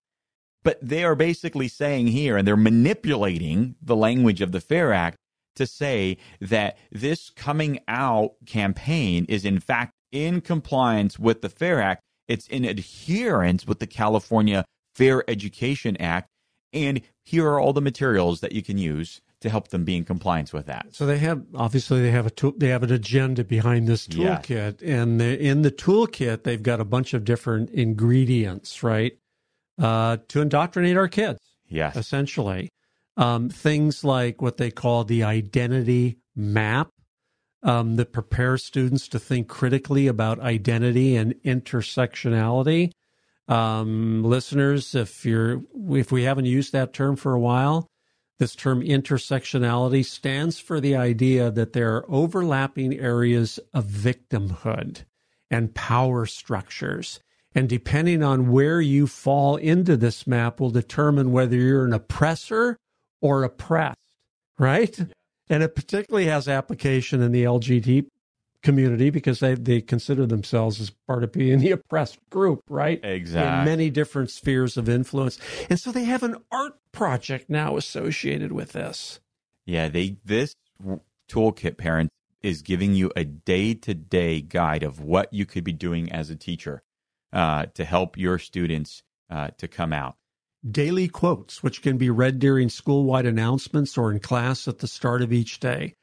But 0.62 0.78
they 0.80 1.04
are 1.04 1.14
basically 1.14 1.68
saying 1.68 2.06
here, 2.06 2.38
and 2.38 2.48
they're 2.48 2.56
manipulating 2.56 3.74
the 3.82 3.94
language 3.94 4.40
of 4.40 4.52
the 4.52 4.60
FAIR 4.62 4.94
Act 4.94 5.18
to 5.56 5.66
say 5.66 6.16
that 6.40 6.78
this 6.90 7.28
coming 7.28 7.78
out 7.88 8.36
campaign 8.46 9.26
is 9.28 9.44
in 9.44 9.60
fact 9.60 9.92
in 10.12 10.40
compliance 10.40 11.18
with 11.18 11.42
the 11.42 11.50
FAIR 11.50 11.78
Act. 11.78 12.00
It's 12.26 12.46
in 12.46 12.64
adherence 12.64 13.66
with 13.66 13.80
the 13.80 13.86
California 13.86 14.64
Fair 14.94 15.22
Education 15.28 15.98
Act. 15.98 16.26
And 16.72 17.02
here 17.22 17.46
are 17.48 17.60
all 17.60 17.74
the 17.74 17.82
materials 17.82 18.40
that 18.40 18.52
you 18.52 18.62
can 18.62 18.78
use 18.78 19.20
to 19.44 19.50
help 19.50 19.68
them 19.68 19.84
be 19.84 19.94
in 19.94 20.04
compliance 20.04 20.54
with 20.54 20.64
that. 20.64 20.86
So 20.92 21.04
they 21.04 21.18
have 21.18 21.44
obviously 21.54 22.00
they 22.00 22.10
have 22.10 22.26
a 22.26 22.30
tool, 22.30 22.54
they 22.56 22.68
have 22.68 22.82
an 22.82 22.90
agenda 22.90 23.44
behind 23.44 23.86
this 23.86 24.08
toolkit, 24.08 24.80
and 24.82 25.20
in 25.20 25.60
the 25.60 25.70
toolkit 25.70 26.44
they've 26.44 26.62
got 26.62 26.80
a 26.80 26.84
bunch 26.84 27.12
of 27.12 27.24
different 27.24 27.68
ingredients, 27.68 28.82
right, 28.82 29.12
uh, 29.78 30.16
to 30.28 30.40
indoctrinate 30.40 30.96
our 30.96 31.08
kids. 31.08 31.40
Yes, 31.68 31.94
essentially, 31.94 32.70
um, 33.18 33.50
things 33.50 34.02
like 34.02 34.40
what 34.40 34.56
they 34.56 34.70
call 34.70 35.04
the 35.04 35.24
identity 35.24 36.16
map, 36.34 36.88
um, 37.62 37.96
that 37.96 38.14
prepares 38.14 38.64
students 38.64 39.08
to 39.08 39.18
think 39.18 39.48
critically 39.48 40.06
about 40.06 40.40
identity 40.40 41.16
and 41.16 41.34
intersectionality. 41.44 42.92
Um, 43.46 44.24
listeners, 44.24 44.94
if 44.94 45.26
you're 45.26 45.60
if 45.90 46.10
we 46.10 46.22
haven't 46.22 46.46
used 46.46 46.72
that 46.72 46.94
term 46.94 47.16
for 47.16 47.34
a 47.34 47.40
while, 47.40 47.86
this 48.38 48.56
term 48.56 48.82
intersectionality 48.82 50.04
stands 50.04 50.58
for 50.58 50.80
the 50.80 50.96
idea 50.96 51.50
that 51.50 51.72
there 51.72 51.94
are 51.94 52.04
overlapping 52.08 52.98
areas 52.98 53.60
of 53.72 53.86
victimhood 53.86 55.04
and 55.50 55.74
power 55.74 56.26
structures. 56.26 57.20
And 57.54 57.68
depending 57.68 58.22
on 58.24 58.50
where 58.50 58.80
you 58.80 59.06
fall 59.06 59.56
into 59.56 59.96
this 59.96 60.26
map 60.26 60.58
will 60.58 60.70
determine 60.70 61.30
whether 61.30 61.56
you're 61.56 61.84
an 61.84 61.92
oppressor 61.92 62.76
or 63.20 63.44
oppressed, 63.44 63.98
right? 64.58 64.98
And 65.48 65.62
it 65.62 65.76
particularly 65.76 66.26
has 66.26 66.48
application 66.48 67.22
in 67.22 67.30
the 67.30 67.44
LGBT 67.44 68.06
community 68.64 69.10
because 69.10 69.38
they, 69.38 69.54
they 69.54 69.80
consider 69.80 70.26
themselves 70.26 70.80
as 70.80 70.90
part 71.06 71.22
of 71.22 71.30
being 71.30 71.60
the 71.60 71.70
oppressed 71.70 72.18
group, 72.30 72.62
right? 72.68 72.98
Exactly. 73.04 73.60
In 73.60 73.64
many 73.64 73.90
different 73.90 74.30
spheres 74.30 74.76
of 74.76 74.88
influence. 74.88 75.38
And 75.70 75.78
so 75.78 75.92
they 75.92 76.04
have 76.04 76.24
an 76.24 76.36
art 76.50 76.74
project 76.90 77.48
now 77.48 77.76
associated 77.76 78.50
with 78.50 78.72
this. 78.72 79.20
Yeah, 79.66 79.88
they 79.88 80.16
this 80.24 80.56
toolkit 81.30 81.76
parent 81.76 82.10
is 82.42 82.62
giving 82.62 82.94
you 82.94 83.12
a 83.14 83.24
day-to-day 83.24 84.40
guide 84.40 84.82
of 84.82 85.00
what 85.00 85.32
you 85.32 85.46
could 85.46 85.64
be 85.64 85.72
doing 85.72 86.10
as 86.10 86.28
a 86.28 86.36
teacher 86.36 86.82
uh, 87.32 87.66
to 87.74 87.84
help 87.84 88.18
your 88.18 88.38
students 88.38 89.02
uh, 89.30 89.48
to 89.58 89.68
come 89.68 89.92
out 89.92 90.16
daily 90.70 91.08
quotes, 91.08 91.62
which 91.62 91.82
can 91.82 91.98
be 91.98 92.10
read 92.10 92.38
during 92.38 92.68
school 92.68 93.04
wide 93.04 93.26
announcements 93.26 93.98
or 93.98 94.10
in 94.10 94.20
class 94.20 94.66
at 94.66 94.78
the 94.78 94.86
start 94.86 95.20
of 95.20 95.32
each 95.32 95.60
day, 95.60 95.94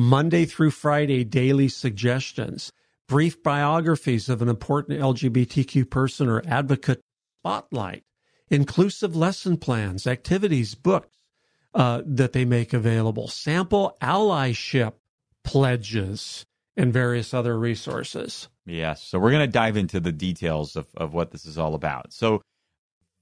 Monday 0.00 0.46
through 0.46 0.70
Friday 0.70 1.24
daily 1.24 1.68
suggestions, 1.68 2.72
brief 3.06 3.42
biographies 3.42 4.30
of 4.30 4.40
an 4.40 4.48
important 4.48 4.98
LGBTQ 4.98 5.90
person 5.90 6.26
or 6.26 6.42
advocate 6.46 7.02
spotlight, 7.40 8.02
inclusive 8.48 9.14
lesson 9.14 9.58
plans, 9.58 10.06
activities, 10.06 10.74
books 10.74 11.14
uh, 11.74 12.00
that 12.06 12.32
they 12.32 12.46
make 12.46 12.72
available, 12.72 13.28
sample 13.28 13.94
allyship 14.00 14.94
pledges, 15.44 16.46
and 16.78 16.94
various 16.94 17.34
other 17.34 17.58
resources. 17.58 18.48
Yes. 18.64 19.02
So 19.02 19.18
we're 19.18 19.32
going 19.32 19.46
to 19.46 19.52
dive 19.52 19.76
into 19.76 20.00
the 20.00 20.12
details 20.12 20.76
of, 20.76 20.86
of 20.96 21.12
what 21.12 21.30
this 21.30 21.44
is 21.44 21.58
all 21.58 21.74
about. 21.74 22.14
So 22.14 22.40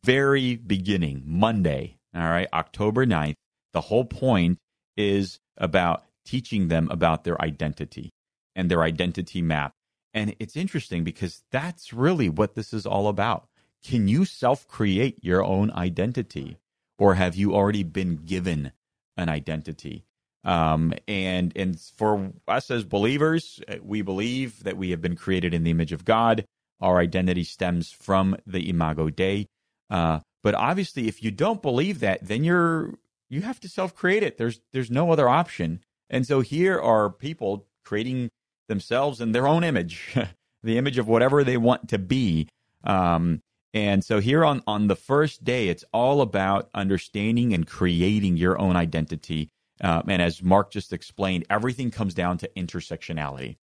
very 0.04 0.54
beginning, 0.54 1.24
Monday, 1.26 1.98
all 2.14 2.22
right, 2.22 2.46
October 2.52 3.04
9th, 3.04 3.34
the 3.72 3.80
whole 3.80 4.04
point 4.04 4.58
is 4.96 5.40
about 5.56 6.04
teaching 6.28 6.68
them 6.68 6.88
about 6.90 7.24
their 7.24 7.40
identity 7.40 8.10
and 8.54 8.70
their 8.70 8.82
identity 8.82 9.40
map. 9.40 9.72
And 10.12 10.34
it's 10.38 10.56
interesting 10.56 11.04
because 11.04 11.42
that's 11.50 11.92
really 11.92 12.28
what 12.28 12.54
this 12.54 12.72
is 12.72 12.84
all 12.86 13.08
about. 13.08 13.48
Can 13.84 14.08
you 14.08 14.24
self 14.24 14.66
create 14.68 15.18
your 15.22 15.42
own 15.44 15.70
identity 15.70 16.58
or 16.98 17.14
have 17.14 17.36
you 17.36 17.54
already 17.54 17.82
been 17.82 18.16
given 18.16 18.72
an 19.16 19.28
identity? 19.28 20.04
Um, 20.44 20.92
and 21.06 21.52
and 21.56 21.78
for 21.80 22.32
us 22.46 22.70
as 22.70 22.84
believers, 22.84 23.60
we 23.82 24.02
believe 24.02 24.64
that 24.64 24.76
we 24.76 24.90
have 24.90 25.00
been 25.00 25.16
created 25.16 25.54
in 25.54 25.62
the 25.64 25.70
image 25.70 25.92
of 25.92 26.04
God. 26.04 26.44
Our 26.80 26.98
identity 26.98 27.44
stems 27.44 27.90
from 27.90 28.36
the 28.46 28.68
Imago 28.68 29.10
Dei. 29.10 29.46
Uh, 29.90 30.20
but 30.42 30.54
obviously, 30.54 31.08
if 31.08 31.22
you 31.22 31.30
don't 31.30 31.62
believe 31.62 32.00
that, 32.00 32.26
then 32.26 32.44
you're 32.44 32.94
you 33.28 33.42
have 33.42 33.60
to 33.60 33.68
self 33.68 33.94
create 33.94 34.22
it. 34.22 34.36
There's 34.36 34.60
there's 34.72 34.90
no 34.90 35.12
other 35.12 35.28
option. 35.28 35.80
And 36.10 36.26
so 36.26 36.40
here 36.40 36.78
are 36.80 37.10
people 37.10 37.66
creating 37.84 38.30
themselves 38.68 39.20
in 39.20 39.32
their 39.32 39.46
own 39.46 39.64
image, 39.64 40.16
the 40.62 40.78
image 40.78 40.98
of 40.98 41.08
whatever 41.08 41.44
they 41.44 41.56
want 41.56 41.88
to 41.88 41.98
be. 41.98 42.48
Um, 42.84 43.40
and 43.74 44.02
so 44.04 44.18
here 44.20 44.44
on 44.44 44.62
on 44.66 44.88
the 44.88 44.96
first 44.96 45.44
day, 45.44 45.68
it's 45.68 45.84
all 45.92 46.20
about 46.20 46.70
understanding 46.74 47.52
and 47.52 47.66
creating 47.66 48.36
your 48.36 48.58
own 48.58 48.76
identity. 48.76 49.50
Um, 49.82 50.04
and 50.08 50.22
as 50.22 50.42
Mark 50.42 50.70
just 50.70 50.92
explained, 50.92 51.44
everything 51.50 51.90
comes 51.90 52.14
down 52.14 52.38
to 52.38 52.50
intersectionality, 52.56 53.56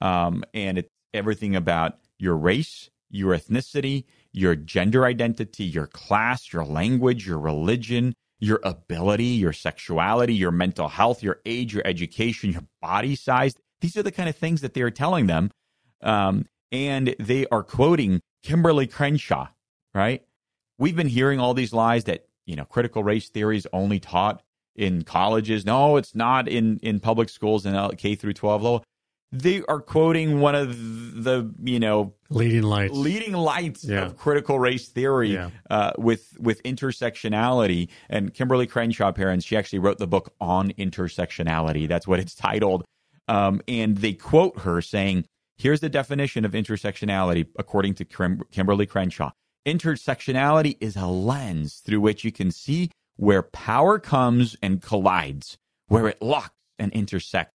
um, 0.00 0.44
and 0.54 0.78
it's 0.78 0.88
everything 1.12 1.56
about 1.56 1.98
your 2.18 2.36
race, 2.36 2.88
your 3.10 3.36
ethnicity, 3.36 4.04
your 4.32 4.54
gender 4.54 5.04
identity, 5.04 5.64
your 5.64 5.86
class, 5.88 6.52
your 6.52 6.64
language, 6.64 7.26
your 7.26 7.38
religion, 7.38 8.14
your 8.40 8.60
ability, 8.64 9.24
your 9.24 9.52
sexuality, 9.52 10.34
your 10.34 10.50
mental 10.50 10.88
health, 10.88 11.22
your 11.22 11.40
age, 11.44 11.74
your 11.74 11.86
education, 11.86 12.52
your 12.52 12.64
body 12.80 13.14
size. 13.14 13.54
These 13.80 13.96
are 13.96 14.02
the 14.02 14.12
kind 14.12 14.28
of 14.28 14.36
things 14.36 14.62
that 14.62 14.74
they 14.74 14.82
are 14.82 14.90
telling 14.90 15.26
them. 15.26 15.50
Um, 16.02 16.46
and 16.72 17.14
they 17.18 17.46
are 17.48 17.62
quoting 17.62 18.20
Kimberlé 18.44 18.90
Crenshaw, 18.90 19.48
right? 19.94 20.24
We've 20.78 20.96
been 20.96 21.08
hearing 21.08 21.38
all 21.38 21.52
these 21.52 21.72
lies 21.72 22.04
that, 22.04 22.26
you 22.46 22.56
know, 22.56 22.64
critical 22.64 23.04
race 23.04 23.28
theory 23.28 23.58
is 23.58 23.68
only 23.72 24.00
taught 24.00 24.42
in 24.74 25.02
colleges. 25.02 25.66
No, 25.66 25.98
it's 25.98 26.14
not 26.14 26.48
in, 26.48 26.78
in 26.78 27.00
public 27.00 27.28
schools 27.28 27.66
and 27.66 27.98
K 27.98 28.14
through 28.14 28.32
12 28.32 28.62
level 28.62 28.84
they 29.32 29.62
are 29.68 29.80
quoting 29.80 30.40
one 30.40 30.54
of 30.54 30.76
the 31.22 31.52
you 31.62 31.78
know 31.78 32.14
leading 32.30 32.62
lights. 32.62 32.94
leading 32.94 33.32
lights 33.32 33.84
yeah. 33.84 34.04
of 34.04 34.16
critical 34.16 34.58
race 34.58 34.88
theory 34.88 35.34
yeah. 35.34 35.50
uh, 35.68 35.92
with 35.98 36.36
with 36.40 36.62
intersectionality. 36.64 37.88
And 38.08 38.34
kimberlé 38.34 38.68
crenshaw 38.68 39.12
parents 39.12 39.44
she 39.44 39.56
actually 39.56 39.78
wrote 39.78 39.98
the 39.98 40.08
book 40.08 40.34
on 40.40 40.72
intersectionality. 40.72 41.86
That's 41.86 42.06
what 42.06 42.18
it's 42.18 42.34
titled. 42.34 42.84
Um, 43.28 43.60
and 43.68 43.98
they 43.98 44.14
quote 44.14 44.60
her 44.60 44.82
saying 44.82 45.26
here's 45.56 45.80
the 45.80 45.88
definition 45.88 46.44
of 46.44 46.52
intersectionality 46.52 47.46
according 47.56 47.94
to 47.94 48.04
Kim- 48.04 48.42
kimberlé 48.52 48.88
crenshaw. 48.88 49.30
Intersectionality 49.66 50.76
is 50.80 50.96
a 50.96 51.06
lens 51.06 51.82
through 51.84 52.00
which 52.00 52.24
you 52.24 52.32
can 52.32 52.50
see 52.50 52.90
where 53.16 53.42
power 53.42 53.98
comes 53.98 54.56
and 54.62 54.82
collides 54.82 55.58
where 55.86 56.08
it 56.08 56.20
locks 56.22 56.54
and 56.78 56.90
intersects 56.92 57.54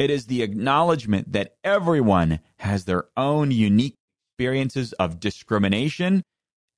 it 0.00 0.08
is 0.08 0.26
the 0.26 0.42
acknowledgement 0.42 1.30
that 1.32 1.56
everyone 1.62 2.40
has 2.60 2.86
their 2.86 3.04
own 3.18 3.50
unique 3.50 3.96
experiences 4.32 4.94
of 4.94 5.20
discrimination 5.20 6.22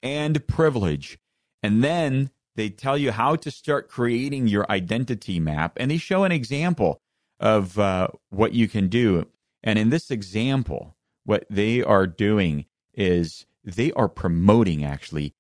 and 0.03 0.45
privilege. 0.49 1.19
And 1.63 1.85
then 1.85 2.31
they 2.57 2.69
tell 2.69 2.99
you 2.99 3.13
how 3.13 3.37
to 3.37 3.51
start 3.53 3.89
creating 3.89 4.49
your 4.49 4.69
identity 4.69 5.39
map 5.39 5.75
and 5.77 5.89
they 5.89 5.99
show 5.99 6.25
an 6.25 6.33
example 6.33 6.99
of 7.39 7.79
uh, 7.79 8.09
what 8.31 8.55
you 8.55 8.67
can 8.67 8.89
do. 8.89 9.29
And 9.63 9.79
in 9.79 9.91
this 9.91 10.11
example, 10.11 10.97
what 11.25 11.47
they 11.49 11.81
are 11.81 12.09
doing 12.09 12.67
is 12.93 13.47
they 13.63 13.93
are 13.93 14.09
promoting 14.09 14.85
actually 14.85 15.33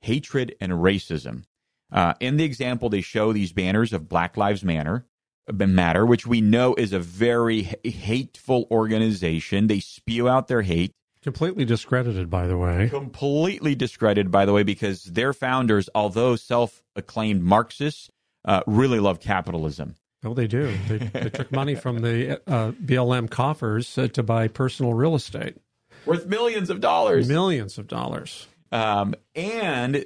hatred 0.00 0.56
and 0.60 0.72
racism. 0.72 1.44
Uh, 1.92 2.14
in 2.18 2.36
the 2.36 2.42
example, 2.42 2.88
they 2.88 3.00
show 3.00 3.32
these 3.32 3.52
banners 3.52 3.92
of 3.92 4.08
Black 4.08 4.36
Lives 4.36 4.64
Matter, 4.64 5.06
Matter, 5.52 6.04
which 6.04 6.26
we 6.26 6.40
know 6.40 6.74
is 6.74 6.92
a 6.92 6.98
very 6.98 7.62
hateful 7.84 8.66
organization. 8.70 9.68
They 9.68 9.80
spew 9.80 10.28
out 10.28 10.48
their 10.48 10.62
hate. 10.62 10.92
Completely 11.22 11.64
discredited, 11.64 12.28
by 12.28 12.46
the 12.46 12.56
way. 12.56 12.88
Completely 12.88 13.74
discredited, 13.74 14.30
by 14.30 14.44
the 14.44 14.52
way, 14.52 14.64
because 14.64 15.04
their 15.04 15.32
founders, 15.32 15.88
although 15.94 16.36
self 16.36 16.82
acclaimed 16.96 17.42
Marxists, 17.42 18.10
uh, 18.44 18.62
really 18.66 19.00
love 19.00 19.20
capitalism. 19.20 19.94
Oh, 20.24 20.34
they 20.34 20.46
do. 20.46 20.76
They, 20.88 20.98
they 20.98 21.30
took 21.30 21.52
money 21.52 21.74
from 21.74 22.00
the 22.00 22.40
uh, 22.48 22.72
BLM 22.72 23.30
coffers 23.30 23.96
uh, 23.96 24.08
to 24.08 24.22
buy 24.22 24.48
personal 24.48 24.94
real 24.94 25.14
estate. 25.14 25.56
Worth 26.04 26.26
millions 26.26 26.70
of 26.70 26.80
dollars. 26.80 27.28
Millions 27.28 27.78
of 27.78 27.86
dollars. 27.86 28.46
Um, 28.72 29.14
and 29.34 30.04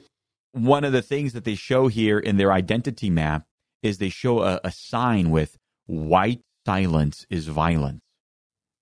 one 0.53 0.85
of 0.85 0.93
the 0.93 1.03
things 1.03 1.33
that 1.33 1.45
they 1.45 1.55
show 1.55 1.89
here 1.89 2.19
in 2.19 2.37
their 2.37 2.53
identity 2.53 3.09
map 3.09 3.47
is 3.83 3.99
they 3.99 4.09
show 4.09 4.43
a, 4.43 4.61
a 4.65 4.73
sign 4.73 5.31
with 5.31 5.57
white 5.87 6.41
silence 6.67 7.27
is 7.31 7.47
violence. 7.47 8.01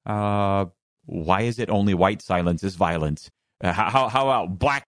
Uh, 0.04 0.66
why 1.06 1.42
is 1.42 1.58
it 1.58 1.70
only 1.70 1.94
white 1.94 2.22
silence 2.22 2.62
is 2.62 2.76
violence? 2.76 3.30
Uh, 3.62 3.72
how, 3.72 4.08
how 4.08 4.28
about 4.28 4.58
black 4.58 4.84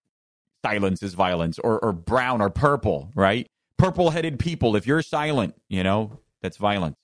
silence 0.63 1.01
is 1.01 1.13
violence 1.13 1.59
or, 1.59 1.79
or 1.79 1.91
brown 1.91 2.41
or 2.41 2.49
purple, 2.49 3.11
right? 3.15 3.47
Purple 3.77 4.11
headed 4.11 4.37
people, 4.39 4.75
if 4.75 4.85
you're 4.85 5.01
silent, 5.01 5.55
you 5.67 5.83
know, 5.83 6.19
that's 6.41 6.57
violence. 6.57 6.95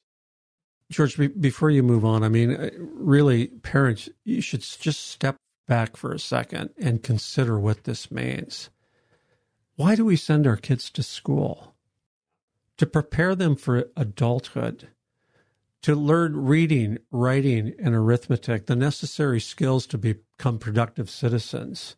George, 0.91 1.17
be, 1.17 1.27
before 1.27 1.69
you 1.69 1.83
move 1.83 2.05
on, 2.05 2.23
I 2.23 2.29
mean, 2.29 2.55
uh, 2.55 2.69
really, 2.77 3.47
parents, 3.47 4.07
you 4.23 4.41
should 4.41 4.61
just 4.61 5.07
step 5.07 5.35
back 5.67 5.97
for 5.97 6.13
a 6.13 6.19
second 6.19 6.69
and 6.77 7.03
consider 7.03 7.59
what 7.59 7.83
this 7.83 8.09
means. 8.09 8.69
Why 9.75 9.95
do 9.95 10.05
we 10.05 10.15
send 10.15 10.47
our 10.47 10.55
kids 10.55 10.89
to 10.91 11.03
school? 11.03 11.75
To 12.77 12.85
prepare 12.85 13.33
them 13.33 13.55
for 13.55 13.89
adulthood, 13.95 14.89
to 15.81 15.95
learn 15.95 16.45
reading, 16.45 16.99
writing, 17.11 17.73
and 17.79 17.95
arithmetic, 17.95 18.65
the 18.65 18.75
necessary 18.75 19.39
skills 19.39 19.87
to 19.87 19.97
become 19.97 20.59
productive 20.59 21.09
citizens, 21.09 21.95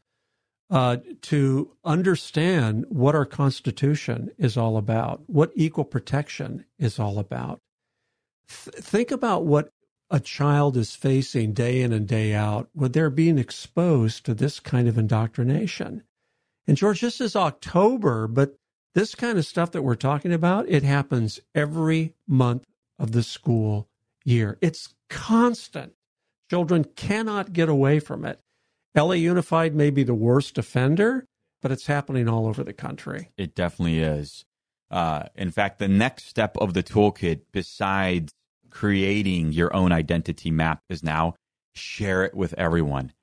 uh, 0.70 0.98
to 1.24 1.76
understand 1.84 2.86
what 2.90 3.16
our 3.16 3.26
Constitution 3.26 4.30
is 4.38 4.56
all 4.56 4.78
about, 4.78 5.24
what 5.28 5.52
equal 5.56 5.84
protection 5.84 6.66
is 6.78 7.00
all 7.00 7.20
about. 7.20 7.60
Th- 8.48 8.76
think 8.76 9.12
about 9.12 9.46
what 9.46 9.72
a 10.12 10.20
child 10.20 10.78
is 10.78 10.96
facing 10.96 11.54
day 11.54 11.82
in 11.82 11.92
and 11.92 12.08
day 12.08 12.34
out 12.34 12.70
when 12.74 12.92
they're 12.92 13.10
being 13.10 13.38
exposed 13.38 14.26
to 14.26 14.34
this 14.34 14.60
kind 14.60 14.88
of 14.88 14.98
indoctrination. 14.98 16.04
And 16.68 16.78
George, 16.78 17.02
this 17.02 17.20
is 17.20 17.36
October, 17.36 18.28
but 18.28 18.59
this 18.96 19.16
kind 19.16 19.38
of 19.38 19.46
stuff 19.46 19.72
that 19.72 19.84
we're 19.84 19.96
talking 19.96 20.34
about, 20.34 20.68
it 20.68 20.84
happens 20.84 21.40
every 21.54 22.14
month 22.28 22.66
of 22.98 23.12
the 23.12 23.24
school 23.24 23.88
year. 24.26 24.58
It's 24.62 24.94
constant. 25.10 25.94
Children 26.50 26.86
cannot 26.96 27.54
get 27.54 27.70
away 27.70 28.00
from 28.00 28.26
it. 28.26 28.40
LA 28.96 29.14
Unified 29.14 29.76
may 29.76 29.90
be 29.90 30.04
the 30.04 30.16
worst 30.16 30.58
offender, 30.58 31.26
but 31.62 31.72
it's 31.72 31.86
happening 31.86 32.28
all 32.28 32.48
over 32.48 32.64
the 32.64 32.74
country. 32.74 33.30
It 33.38 33.56
definitely 33.56 34.00
is. 34.00 34.46
Uh, 34.90 35.24
in 35.36 35.52
fact, 35.52 35.80
the 35.80 35.88
next 35.88 36.26
step 36.26 36.58
of 36.58 36.74
the 36.74 36.82
toolkit, 36.82 37.42
besides 37.52 38.34
creating 38.70 39.52
your 39.52 39.76
own 39.76 39.92
identity 39.92 40.52
map 40.52 40.82
is 40.90 41.04
now 41.04 41.36
share 41.76 42.24
it 42.24 42.34
with 42.34 42.54
everyone. 42.54 43.14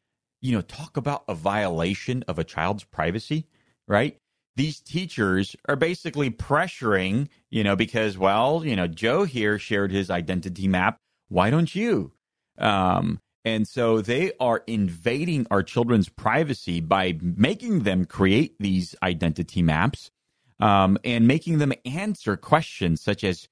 You 0.40 0.52
know, 0.52 0.60
talk 0.62 0.96
about 0.96 1.24
a 1.28 1.34
violation 1.34 2.24
of 2.28 2.38
a 2.38 2.44
child's 2.44 2.84
privacy, 2.84 3.46
right? 3.88 4.18
These 4.56 4.80
teachers 4.80 5.54
are 5.68 5.76
basically 5.76 6.30
pressuring, 6.30 7.28
you 7.50 7.62
know, 7.62 7.76
because, 7.76 8.16
well, 8.16 8.64
you 8.64 8.74
know, 8.74 8.86
Joe 8.86 9.24
here 9.24 9.58
shared 9.58 9.92
his 9.92 10.10
identity 10.10 10.66
map. 10.66 10.96
Why 11.28 11.50
don't 11.50 11.74
you? 11.74 12.12
Um, 12.58 13.20
and 13.44 13.68
so 13.68 14.00
they 14.00 14.32
are 14.40 14.64
invading 14.66 15.46
our 15.50 15.62
children's 15.62 16.08
privacy 16.08 16.80
by 16.80 17.18
making 17.20 17.80
them 17.80 18.06
create 18.06 18.56
these 18.58 18.96
identity 19.02 19.62
maps 19.62 20.10
um, 20.58 20.98
and 21.04 21.28
making 21.28 21.58
them 21.58 21.72
answer 21.84 22.36
questions 22.36 23.02
such 23.02 23.22
as, 23.24 23.46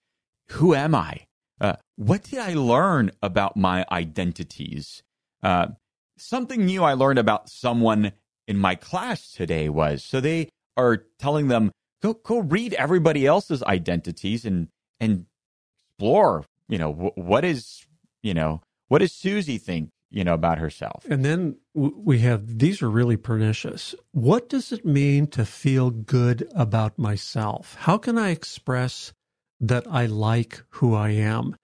Who 0.52 0.74
am 0.74 0.94
I? 0.94 1.26
Uh, 1.60 1.74
what 1.96 2.24
did 2.24 2.38
I 2.38 2.54
learn 2.54 3.12
about 3.22 3.56
my 3.56 3.84
identities? 3.92 5.02
Uh, 5.42 5.68
something 6.16 6.64
new 6.64 6.82
I 6.82 6.94
learned 6.94 7.18
about 7.18 7.48
someone 7.48 8.12
in 8.48 8.58
my 8.58 8.74
class 8.74 9.30
today 9.32 9.68
was 9.68 10.02
so 10.02 10.20
they 10.20 10.48
are 10.76 11.04
telling 11.18 11.48
them 11.48 11.72
go 12.02 12.14
go 12.14 12.38
read 12.38 12.74
everybody 12.74 13.26
else's 13.26 13.62
identities 13.62 14.44
and 14.44 14.68
and 15.00 15.26
explore. 15.98 16.44
You 16.68 16.78
know 16.78 16.92
wh- 16.92 17.18
what 17.18 17.44
is 17.44 17.86
you 18.22 18.34
know 18.34 18.62
what 18.88 19.00
does 19.00 19.12
Susie 19.12 19.58
think 19.58 19.90
you 20.10 20.24
know 20.24 20.34
about 20.34 20.58
herself? 20.58 21.04
And 21.08 21.24
then 21.24 21.56
we 21.74 22.20
have 22.20 22.58
these 22.58 22.82
are 22.82 22.90
really 22.90 23.16
pernicious. 23.16 23.94
What 24.12 24.48
does 24.48 24.72
it 24.72 24.84
mean 24.84 25.26
to 25.28 25.44
feel 25.44 25.90
good 25.90 26.48
about 26.54 26.98
myself? 26.98 27.76
How 27.80 27.98
can 27.98 28.18
I 28.18 28.30
express 28.30 29.12
that 29.60 29.86
I 29.90 30.06
like 30.06 30.62
who 30.70 30.94
I 30.94 31.10
am? 31.10 31.56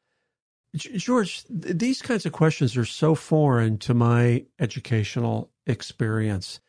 George, 0.76 1.44
these 1.48 2.00
kinds 2.00 2.24
of 2.26 2.32
questions 2.32 2.76
are 2.76 2.84
so 2.84 3.16
foreign 3.16 3.76
to 3.78 3.92
my 3.92 4.44
educational 4.60 5.50
experience. 5.66 6.60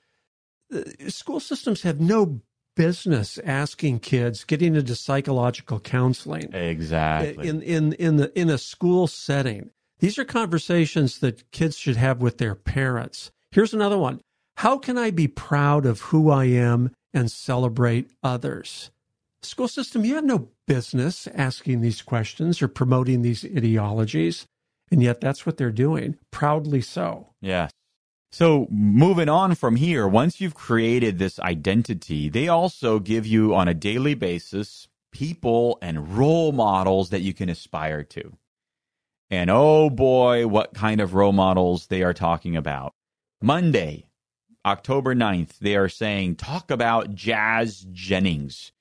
Uh, 0.74 1.10
school 1.10 1.40
systems 1.40 1.82
have 1.82 2.00
no 2.00 2.42
business 2.76 3.38
asking 3.40 4.00
kids 4.00 4.44
getting 4.44 4.76
into 4.76 4.96
psychological 4.96 5.80
counseling 5.80 6.54
exactly 6.54 7.48
in 7.48 7.62
in 7.62 7.94
in 7.94 8.16
the 8.16 8.40
in 8.40 8.50
a 8.50 8.58
school 8.58 9.08
setting 9.08 9.70
these 10.00 10.18
are 10.18 10.24
conversations 10.24 11.20
that 11.20 11.52
kids 11.52 11.78
should 11.78 11.98
have 11.98 12.22
with 12.22 12.38
their 12.38 12.56
parents 12.56 13.30
here's 13.52 13.74
another 13.74 13.98
one 13.98 14.22
how 14.58 14.78
can 14.78 14.98
i 14.98 15.12
be 15.12 15.28
proud 15.28 15.86
of 15.86 16.00
who 16.02 16.30
i 16.30 16.46
am 16.46 16.92
and 17.14 17.30
celebrate 17.30 18.10
others 18.24 18.90
school 19.44 19.68
system, 19.68 20.06
you 20.06 20.16
have 20.16 20.24
no 20.24 20.50
business 20.68 21.28
asking 21.28 21.82
these 21.82 22.02
questions 22.02 22.62
or 22.62 22.68
promoting 22.68 23.22
these 23.22 23.46
ideologies. 23.46 24.46
And 24.92 25.02
yet 25.02 25.22
that's 25.22 25.46
what 25.46 25.58
they're 25.58 25.72
doing, 25.72 26.18
proudly 26.32 26.82
so. 26.82 27.30
Yes. 27.40 27.72
So 28.32 28.68
moving 28.70 29.30
on 29.30 29.56
from 29.56 29.76
here, 29.76 30.08
once 30.08 30.40
you've 30.40 30.56
created 30.56 31.20
this 31.20 31.40
identity, 31.40 32.30
they 32.30 32.48
also 32.48 33.00
give 33.00 33.26
you 33.26 33.54
on 33.54 33.68
a 33.68 33.74
daily 33.74 34.14
basis 34.14 34.88
people 35.12 35.78
and 35.82 36.18
role 36.18 36.54
models 36.54 37.10
that 37.10 37.22
you 37.22 37.34
can 37.34 37.50
aspire 37.50 38.04
to. 38.04 38.32
And 39.30 39.50
oh 39.50 39.90
boy, 39.90 40.48
what 40.48 40.74
kind 40.74 41.02
of 41.02 41.14
role 41.14 41.34
models 41.34 41.88
they 41.88 42.04
are 42.04 42.14
talking 42.14 42.56
about. 42.56 42.94
Monday, 43.42 44.06
October 44.66 45.14
9th, 45.14 45.58
they 45.60 45.76
are 45.76 45.90
saying, 45.90 46.36
talk 46.36 46.72
about 46.72 47.14
Jazz 47.14 47.86
Jennings 47.92 48.72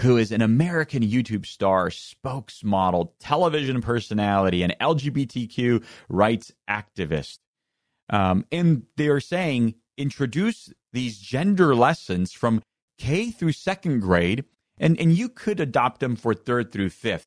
who 0.00 0.16
is 0.16 0.32
an 0.32 0.42
American 0.42 1.02
YouTube 1.02 1.46
star, 1.46 1.88
spokesmodel, 1.88 3.12
television 3.20 3.80
personality, 3.80 4.62
and 4.62 4.74
LGBTQ 4.80 5.84
rights 6.08 6.52
activist. 6.68 7.38
Um, 8.10 8.44
and 8.52 8.84
they 8.96 9.08
are 9.08 9.20
saying 9.20 9.74
introduce 9.96 10.72
these 10.92 11.18
gender 11.18 11.74
lessons 11.74 12.32
from 12.32 12.62
K 12.98 13.30
through 13.30 13.52
second 13.52 14.00
grade, 14.00 14.44
and, 14.78 14.98
and 15.00 15.12
you 15.12 15.28
could 15.28 15.60
adopt 15.60 16.00
them 16.00 16.16
for 16.16 16.34
third 16.34 16.72
through 16.72 16.90
fifth. 16.90 17.26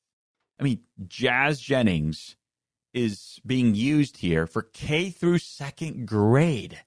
I 0.59 0.63
mean, 0.63 0.81
Jazz 1.07 1.59
Jennings 1.59 2.35
is 2.93 3.39
being 3.45 3.75
used 3.75 4.17
here 4.17 4.47
for 4.47 4.63
K 4.63 5.09
through 5.09 5.39
second 5.39 6.07
grade. 6.07 6.79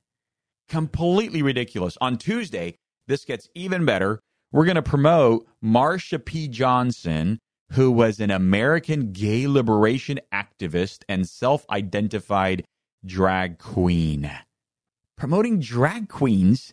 Completely 0.69 1.43
ridiculous. 1.43 1.99
On 2.01 2.17
Tuesday, 2.17 2.77
this 3.07 3.25
gets 3.25 3.49
even 3.55 3.85
better 3.85 4.21
we're 4.53 4.65
going 4.65 4.77
to 4.77 4.83
promote 4.83 5.47
Marsha 5.65 6.25
P. 6.25 6.49
Johnson, 6.49 7.39
who 7.73 7.93
was 7.93 8.19
an 8.19 8.33
American 8.33 9.13
gay 9.13 9.47
liberation 9.47 10.19
activist 10.35 11.05
and 11.09 11.29
self 11.29 11.65
identified 11.71 12.65
drag 13.05 13.59
queen. 13.59 14.31
Promoting 15.17 15.61
drag 15.61 16.09
queens 16.09 16.73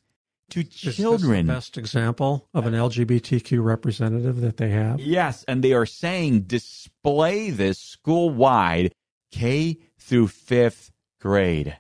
to 0.50 0.64
children. 0.64 1.48
best 1.48 1.78
example 1.78 2.48
of 2.54 2.66
an 2.66 2.74
LGBTQ 2.74 3.64
representative 3.64 4.40
that 4.42 4.58
they 4.58 4.70
have? 4.70 5.00
Yes, 5.00 5.44
and 5.48 5.64
they 5.64 5.74
are 5.74 5.86
saying 5.86 6.42
display 6.44 7.50
this 7.50 7.78
school 7.78 8.30
wide 8.30 8.94
K 9.32 9.80
through 10.00 10.28
fifth 10.28 10.92
grade. 11.20 11.78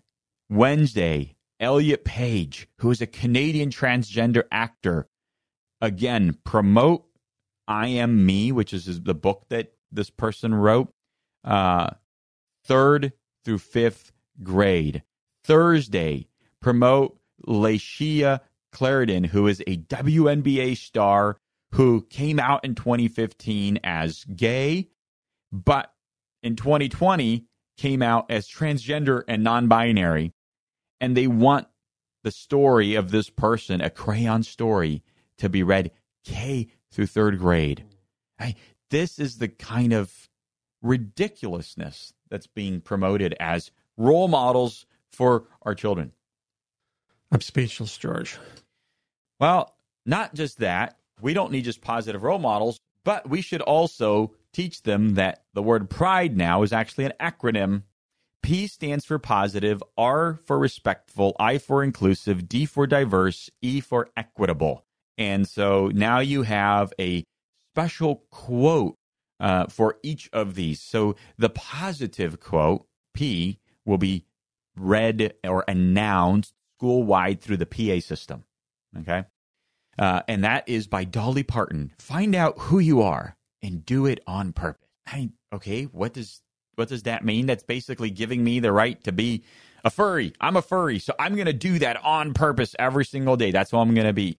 Wednesday, 0.49 1.35
Elliot 1.59 2.03
Page, 2.03 2.67
who 2.79 2.91
is 2.91 3.01
a 3.01 3.07
Canadian 3.07 3.69
transgender 3.69 4.43
actor, 4.51 5.07
again 5.79 6.37
promote 6.43 7.05
I 7.67 7.87
Am 7.87 8.25
Me, 8.25 8.51
which 8.51 8.73
is 8.73 9.01
the 9.03 9.13
book 9.13 9.45
that 9.49 9.73
this 9.91 10.09
person 10.09 10.53
wrote. 10.53 10.91
uh, 11.43 11.91
third 12.65 13.13
through 13.45 13.59
fifth 13.59 14.11
grade. 14.43 15.03
Thursday, 15.43 16.27
promote 16.61 17.17
Layshia 17.47 18.41
Clarendon, 18.71 19.25
who 19.25 19.47
is 19.47 19.61
a 19.65 19.77
WNBA 19.77 20.77
star 20.77 21.37
who 21.71 22.01
came 22.09 22.39
out 22.39 22.63
in 22.63 22.75
2015 22.75 23.79
as 23.83 24.23
gay, 24.25 24.89
but 25.51 25.93
in 26.43 26.55
2020 26.55 27.45
came 27.77 28.01
out 28.01 28.29
as 28.29 28.47
transgender 28.47 29.23
and 29.27 29.43
non 29.43 29.67
binary. 29.67 30.33
And 30.99 31.15
they 31.15 31.27
want 31.27 31.67
the 32.23 32.31
story 32.31 32.95
of 32.95 33.11
this 33.11 33.29
person, 33.29 33.81
a 33.81 33.89
crayon 33.89 34.43
story, 34.43 35.03
to 35.37 35.49
be 35.49 35.63
read 35.63 35.91
K 36.25 36.69
through 36.91 37.05
third 37.07 37.37
grade. 37.39 37.85
I, 38.39 38.55
this 38.89 39.19
is 39.19 39.37
the 39.37 39.47
kind 39.47 39.93
of 39.93 40.29
ridiculousness 40.81 42.13
that's 42.29 42.47
being 42.47 42.81
promoted 42.81 43.35
as 43.39 43.71
role 43.97 44.27
models 44.27 44.85
for 45.11 45.45
our 45.63 45.75
children. 45.75 46.13
I'm 47.31 47.41
speechless, 47.41 47.97
George. 47.97 48.37
Well, 49.39 49.75
not 50.05 50.33
just 50.33 50.59
that. 50.59 50.97
We 51.21 51.33
don't 51.33 51.51
need 51.51 51.65
just 51.65 51.81
positive 51.81 52.23
role 52.23 52.39
models, 52.39 52.79
but 53.03 53.29
we 53.29 53.41
should 53.41 53.61
also 53.61 54.33
teach 54.53 54.83
them 54.83 55.15
that 55.15 55.43
the 55.53 55.63
word 55.63 55.89
pride 55.89 56.37
now 56.37 56.63
is 56.63 56.71
actually 56.71 57.05
an 57.05 57.13
acronym. 57.19 57.83
P 58.43 58.67
stands 58.67 59.03
for 59.03 59.19
positive, 59.19 59.83
R 59.97 60.39
for 60.45 60.57
respectful, 60.57 61.35
I 61.39 61.57
for 61.57 61.83
inclusive, 61.83 62.47
D 62.47 62.65
for 62.65 62.87
diverse, 62.87 63.49
E 63.61 63.81
for 63.81 64.09
equitable. 64.15 64.85
And 65.17 65.47
so 65.47 65.87
now 65.93 66.19
you 66.19 66.43
have 66.43 66.93
a 66.99 67.23
special 67.73 68.23
quote 68.29 68.95
uh, 69.39 69.67
for 69.67 69.97
each 70.03 70.29
of 70.31 70.55
these. 70.55 70.79
So 70.79 71.15
the 71.37 71.49
positive 71.49 72.39
quote, 72.39 72.85
P, 73.13 73.59
will 73.87 73.97
be 73.97 74.25
read 74.75 75.33
or 75.43 75.63
announced 75.67 76.53
school 76.77 77.01
wide 77.01 77.41
through 77.41 77.57
the 77.57 77.65
PA 77.65 77.99
system. 77.99 78.43
Okay. 78.99 79.23
Uh, 79.97 80.21
and 80.27 80.43
that 80.43 80.69
is 80.69 80.85
by 80.85 81.03
Dolly 81.03 81.43
Parton. 81.43 81.91
Find 81.97 82.35
out 82.35 82.59
who 82.59 82.77
you 82.77 83.01
are 83.01 83.35
and 83.63 83.83
do 83.83 84.05
it 84.05 84.19
on 84.27 84.53
purpose. 84.53 84.87
I, 85.07 85.31
okay, 85.51 85.85
what 85.85 86.13
does 86.13 86.41
what 86.75 86.89
does 86.89 87.03
that 87.03 87.25
mean? 87.25 87.47
That's 87.47 87.63
basically 87.63 88.11
giving 88.11 88.43
me 88.43 88.59
the 88.59 88.71
right 88.71 89.03
to 89.05 89.11
be 89.11 89.43
a 89.83 89.89
furry. 89.89 90.33
I'm 90.39 90.55
a 90.55 90.61
furry, 90.61 90.99
so 90.99 91.13
I'm 91.19 91.33
going 91.33 91.47
to 91.47 91.53
do 91.53 91.79
that 91.79 92.03
on 92.03 92.33
purpose 92.35 92.75
every 92.77 93.05
single 93.05 93.35
day. 93.35 93.49
That's 93.49 93.71
what 93.71 93.79
I'm 93.79 93.95
going 93.95 94.05
to 94.05 94.13
be. 94.13 94.37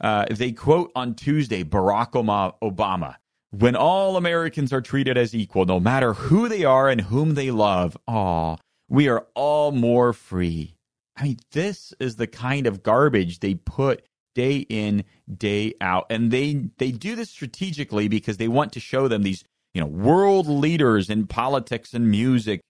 Uh, 0.00 0.26
they 0.28 0.50
quote 0.50 0.90
on 0.96 1.14
Tuesday 1.14 1.62
Barack 1.62 2.12
Obama 2.60 3.14
when 3.50 3.76
all 3.76 4.16
Americans 4.16 4.72
are 4.72 4.80
treated 4.80 5.16
as 5.16 5.34
equal, 5.34 5.64
no 5.64 5.78
matter 5.78 6.14
who 6.14 6.48
they 6.48 6.64
are 6.64 6.88
and 6.88 7.02
whom 7.02 7.34
they 7.34 7.52
love. 7.52 7.96
Aw, 8.08 8.56
we 8.88 9.08
are 9.08 9.26
all 9.34 9.72
more 9.72 10.12
free. 10.12 10.76
I 11.16 11.24
mean, 11.24 11.38
this 11.52 11.94
is 11.98 12.16
the 12.16 12.26
kind 12.26 12.66
of 12.66 12.82
garbage 12.82 13.40
they 13.40 13.54
put 13.54 14.04
day 14.34 14.66
in, 14.68 15.04
day 15.34 15.74
out. 15.80 16.06
And 16.10 16.30
they 16.30 16.68
they 16.78 16.92
do 16.92 17.16
this 17.16 17.30
strategically 17.30 18.08
because 18.08 18.36
they 18.36 18.48
want 18.48 18.72
to 18.72 18.80
show 18.80 19.08
them 19.08 19.22
these, 19.22 19.44
you 19.72 19.80
know, 19.80 19.86
world 19.86 20.46
leaders 20.46 21.08
in 21.10 21.26
politics 21.26 21.94
and 21.94 22.10
music. 22.10 22.60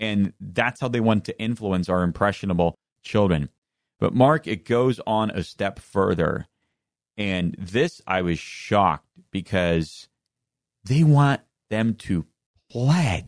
And 0.00 0.32
that's 0.40 0.80
how 0.80 0.88
they 0.88 1.00
want 1.00 1.24
to 1.24 1.38
influence 1.40 1.88
our 1.88 2.02
impressionable 2.02 2.76
children. 3.02 3.48
But 3.98 4.14
Mark, 4.14 4.46
it 4.46 4.64
goes 4.64 5.00
on 5.06 5.30
a 5.30 5.42
step 5.42 5.80
further. 5.80 6.46
And 7.16 7.56
this 7.58 8.00
I 8.06 8.22
was 8.22 8.38
shocked 8.38 9.08
because 9.32 10.08
they 10.84 11.02
want 11.02 11.40
them 11.68 11.94
to 11.94 12.26
pledge, 12.70 13.26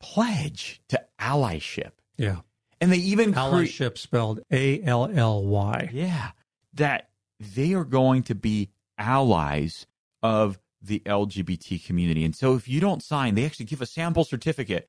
pledge 0.00 0.80
to 0.88 1.04
allyship. 1.20 1.92
Yeah. 2.16 2.40
And 2.80 2.92
they 2.92 2.98
even 2.98 3.34
allyship 3.34 3.92
cre- 3.92 3.98
spelled 3.98 4.40
A 4.52 4.82
L 4.82 5.10
L 5.12 5.44
Y. 5.44 5.90
Yeah. 5.92 6.30
That 6.74 7.08
they 7.40 7.74
are 7.74 7.84
going 7.84 8.24
to 8.24 8.34
be 8.34 8.70
allies 8.96 9.86
of 10.22 10.58
the 10.80 11.02
LGBT 11.04 11.84
community. 11.84 12.24
And 12.24 12.34
so 12.34 12.54
if 12.54 12.68
you 12.68 12.80
don't 12.80 13.02
sign, 13.02 13.34
they 13.34 13.44
actually 13.44 13.66
give 13.66 13.82
a 13.82 13.86
sample 13.86 14.24
certificate 14.24 14.88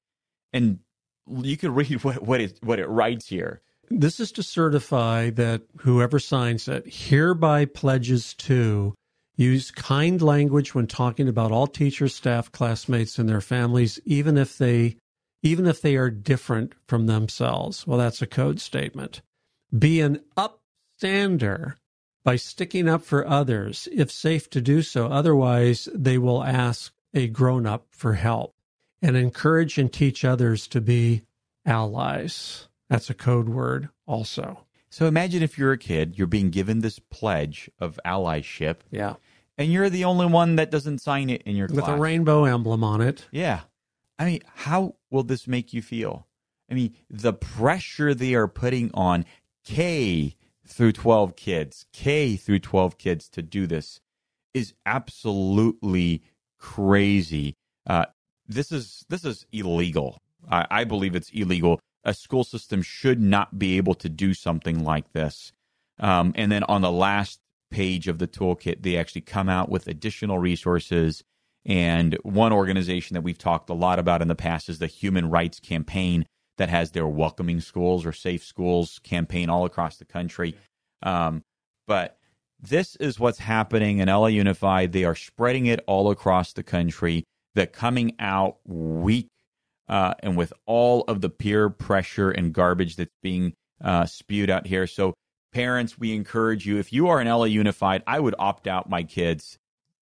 and 0.53 0.79
you 1.27 1.57
can 1.57 1.73
read 1.73 2.03
what, 2.03 2.23
what, 2.23 2.41
it, 2.41 2.59
what 2.61 2.79
it 2.79 2.87
writes 2.87 3.27
here. 3.27 3.61
This 3.89 4.19
is 4.19 4.31
to 4.33 4.43
certify 4.43 5.31
that 5.31 5.63
whoever 5.77 6.19
signs 6.19 6.67
it 6.67 6.85
hereby 6.85 7.65
pledges 7.65 8.35
to 8.35 8.93
use 9.35 9.71
kind 9.71 10.21
language 10.21 10.75
when 10.75 10.85
talking 10.85 11.27
about 11.27 11.51
all 11.51 11.65
teachers, 11.65 12.13
staff, 12.13 12.51
classmates, 12.51 13.17
and 13.17 13.27
their 13.27 13.41
families, 13.41 13.99
even 14.05 14.37
if 14.37 14.57
they 14.57 14.97
even 15.41 15.65
if 15.65 15.81
they 15.81 15.95
are 15.95 16.09
different 16.09 16.73
from 16.87 17.05
themselves. 17.05 17.87
Well, 17.87 17.97
that's 17.97 18.21
a 18.21 18.27
code 18.27 18.59
statement. 18.59 19.21
Be 19.77 20.01
an 20.01 20.21
upstander 20.35 21.75
by 22.23 22.35
sticking 22.35 22.87
up 22.87 23.03
for 23.03 23.27
others, 23.27 23.87
if 23.91 24.11
safe 24.11 24.49
to 24.51 24.61
do 24.61 24.81
so. 24.81 25.07
Otherwise, 25.07 25.87
they 25.93 26.17
will 26.17 26.43
ask 26.43 26.93
a 27.13 27.27
grown 27.27 27.65
up 27.65 27.87
for 27.91 28.13
help 28.13 28.55
and 29.01 29.15
encourage 29.15 29.77
and 29.77 29.91
teach 29.91 30.25
others 30.25 30.67
to 30.67 30.81
be 30.81 31.23
allies. 31.65 32.67
That's 32.89 33.09
a 33.09 33.13
code 33.13 33.49
word 33.49 33.89
also. 34.05 34.65
So 34.89 35.05
imagine 35.05 35.43
if 35.43 35.57
you're 35.57 35.71
a 35.71 35.77
kid, 35.77 36.17
you're 36.17 36.27
being 36.27 36.49
given 36.49 36.79
this 36.79 36.99
pledge 36.99 37.69
of 37.79 37.99
allyship. 38.05 38.77
Yeah. 38.91 39.15
And 39.57 39.71
you're 39.71 39.89
the 39.89 40.05
only 40.05 40.25
one 40.25 40.55
that 40.55 40.71
doesn't 40.71 40.99
sign 40.99 41.29
it 41.29 41.43
in 41.43 41.55
your 41.55 41.67
With 41.67 41.79
class. 41.79 41.89
With 41.89 41.97
a 41.97 42.01
rainbow 42.01 42.45
emblem 42.45 42.83
on 42.83 43.01
it. 43.01 43.27
Yeah. 43.31 43.61
I 44.19 44.25
mean, 44.25 44.41
how 44.53 44.95
will 45.09 45.23
this 45.23 45.47
make 45.47 45.73
you 45.73 45.81
feel? 45.81 46.27
I 46.69 46.73
mean, 46.73 46.93
the 47.09 47.33
pressure 47.33 48.13
they 48.13 48.35
are 48.35 48.47
putting 48.47 48.91
on 48.93 49.25
K 49.63 50.35
through 50.67 50.91
12 50.91 51.35
kids, 51.35 51.85
K 51.93 52.35
through 52.35 52.59
12 52.59 52.97
kids 52.97 53.29
to 53.29 53.41
do 53.41 53.65
this 53.65 53.99
is 54.53 54.73
absolutely 54.85 56.21
crazy. 56.59 57.55
Uh, 57.87 58.05
this 58.47 58.71
is 58.71 59.05
this 59.09 59.23
is 59.23 59.45
illegal. 59.51 60.19
I, 60.49 60.67
I 60.69 60.83
believe 60.83 61.15
it's 61.15 61.29
illegal. 61.29 61.79
A 62.03 62.13
school 62.13 62.43
system 62.43 62.81
should 62.81 63.21
not 63.21 63.57
be 63.57 63.77
able 63.77 63.95
to 63.95 64.09
do 64.09 64.33
something 64.33 64.83
like 64.83 65.11
this. 65.13 65.51
Um, 65.99 66.33
and 66.35 66.51
then 66.51 66.63
on 66.63 66.81
the 66.81 66.91
last 66.91 67.39
page 67.71 68.07
of 68.07 68.19
the 68.19 68.27
toolkit, 68.27 68.81
they 68.81 68.97
actually 68.97 69.21
come 69.21 69.49
out 69.49 69.69
with 69.69 69.87
additional 69.87 70.39
resources. 70.39 71.23
And 71.65 72.17
one 72.23 72.53
organization 72.53 73.15
that 73.15 73.21
we've 73.21 73.37
talked 73.37 73.69
a 73.69 73.73
lot 73.73 73.99
about 73.99 74.21
in 74.21 74.27
the 74.27 74.35
past 74.35 74.69
is 74.69 74.79
the 74.79 74.87
Human 74.87 75.29
Rights 75.29 75.59
Campaign 75.59 76.25
that 76.57 76.69
has 76.69 76.91
their 76.91 77.07
welcoming 77.07 77.61
schools 77.61 78.05
or 78.05 78.11
safe 78.11 78.43
schools 78.43 78.99
campaign 79.03 79.49
all 79.49 79.65
across 79.65 79.97
the 79.97 80.05
country. 80.05 80.55
Um, 81.01 81.43
but 81.87 82.17
this 82.61 82.95
is 82.97 83.19
what's 83.19 83.39
happening 83.39 83.99
in 83.99 84.09
LA 84.09 84.27
Unified. 84.27 84.91
They 84.91 85.05
are 85.05 85.15
spreading 85.15 85.65
it 85.65 85.79
all 85.87 86.11
across 86.11 86.53
the 86.53 86.63
country. 86.63 87.23
They're 87.55 87.65
coming 87.65 88.15
out 88.19 88.57
week 88.65 89.29
uh, 89.87 90.13
and 90.19 90.37
with 90.37 90.53
all 90.65 91.03
of 91.07 91.21
the 91.21 91.29
peer 91.29 91.69
pressure 91.69 92.29
and 92.29 92.53
garbage 92.53 92.97
that's 92.97 93.15
being 93.23 93.53
uh, 93.81 94.05
spewed 94.05 94.49
out 94.49 94.67
here. 94.67 94.85
So, 94.85 95.13
parents, 95.53 95.97
we 95.97 96.13
encourage 96.13 96.67
you 96.67 96.77
if 96.77 96.93
you 96.93 97.07
are 97.07 97.21
in 97.21 97.27
LA 97.27 97.45
Unified, 97.45 98.03
I 98.05 98.19
would 98.19 98.35
opt 98.37 98.67
out 98.67 98.89
my 98.89 99.03
kids. 99.03 99.57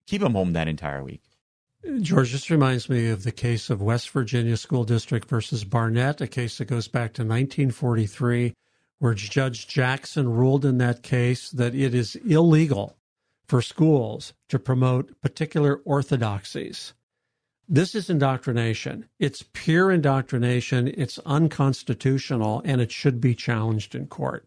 Keep 0.07 0.21
them 0.21 0.35
home 0.35 0.53
that 0.53 0.69
entire 0.69 1.03
week. 1.03 1.23
George, 2.01 2.33
this 2.33 2.51
reminds 2.51 2.89
me 2.89 3.11
of 3.11 3.25
the 3.25 3.33
case 3.33 3.69
of 3.69 3.83
West 3.83 4.11
Virginia 4.11 4.57
School 4.57 4.85
District 4.85 5.29
versus 5.29 5.65
Barnette, 5.65 6.21
a 6.21 6.29
case 6.29 6.59
that 6.59 6.67
goes 6.67 6.87
back 6.87 7.13
to 7.15 7.23
1943, 7.23 8.55
where 9.01 9.15
Judge 9.15 9.67
Jackson 9.67 10.29
ruled 10.29 10.65
in 10.65 10.79
that 10.79 11.03
case 11.03 11.51
that 11.51 11.75
it 11.75 11.93
is 11.93 12.15
illegal 12.17 12.97
for 13.49 13.61
schools 13.61 14.33
to 14.49 14.61
promote 14.61 15.21
particular 15.21 15.81
orthodoxies. 15.85 16.95
This 17.69 17.95
is 17.95 18.09
indoctrination. 18.09 19.09
It's 19.19 19.45
pure 19.53 19.91
indoctrination. 19.91 20.89
It's 20.89 21.19
unconstitutional 21.27 22.63
and 22.65 22.81
it 22.81 22.93
should 22.93 23.21
be 23.21 23.35
challenged 23.35 23.95
in 23.95 24.07
court. 24.07 24.47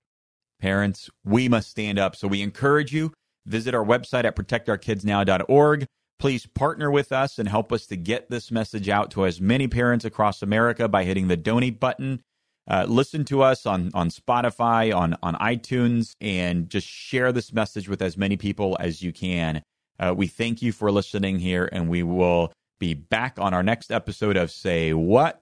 Parents, 0.62 1.10
we 1.24 1.50
must 1.50 1.69
stand 1.69 2.00
up. 2.00 2.15
So 2.15 2.28
we 2.28 2.41
encourage 2.41 2.93
you, 2.93 3.12
visit 3.45 3.76
our 3.76 3.84
website 3.84 4.24
at 4.24 4.36
protectourkidsnow.org. 4.36 5.86
Please 6.17 6.45
partner 6.45 6.89
with 6.89 7.12
us 7.12 7.38
and 7.38 7.49
help 7.49 7.71
us 7.71 7.86
to 7.88 7.97
get 7.97 8.30
this 8.30 8.49
message 8.49 8.88
out 8.88 9.12
to 9.12 9.25
as 9.25 9.41
many 9.41 9.67
parents 9.67 10.06
across 10.06 10.41
America 10.41 10.88
by 10.88 11.04
hitting 11.04 11.28
the 11.28 11.38
donate 11.38 11.80
button. 11.80 12.21
Uh, 12.67 12.86
listen 12.88 13.25
to 13.25 13.43
us 13.43 13.65
on, 13.65 13.91
on 13.93 14.10
Spotify, 14.10 14.95
on, 14.95 15.15
on 15.21 15.36
iTunes, 15.36 16.15
and 16.19 16.69
just 16.69 16.88
share 16.88 17.32
this 17.32 17.54
message 17.54 17.88
with 17.88 18.01
as 18.01 18.17
many 18.17 18.38
people 18.38 18.75
as 18.80 19.01
you 19.01 19.12
can. 19.12 19.62
Uh, 19.99 20.13
we 20.17 20.28
thank 20.28 20.62
you 20.62 20.71
for 20.71 20.91
listening 20.91 21.39
here, 21.39 21.69
and 21.71 21.89
we 21.89 22.01
will 22.01 22.51
be 22.80 22.93
back 22.93 23.38
on 23.39 23.54
our 23.54 23.63
next 23.63 23.91
episode 23.91 24.36
of 24.36 24.49
Say 24.49 24.93
What? 24.93 25.41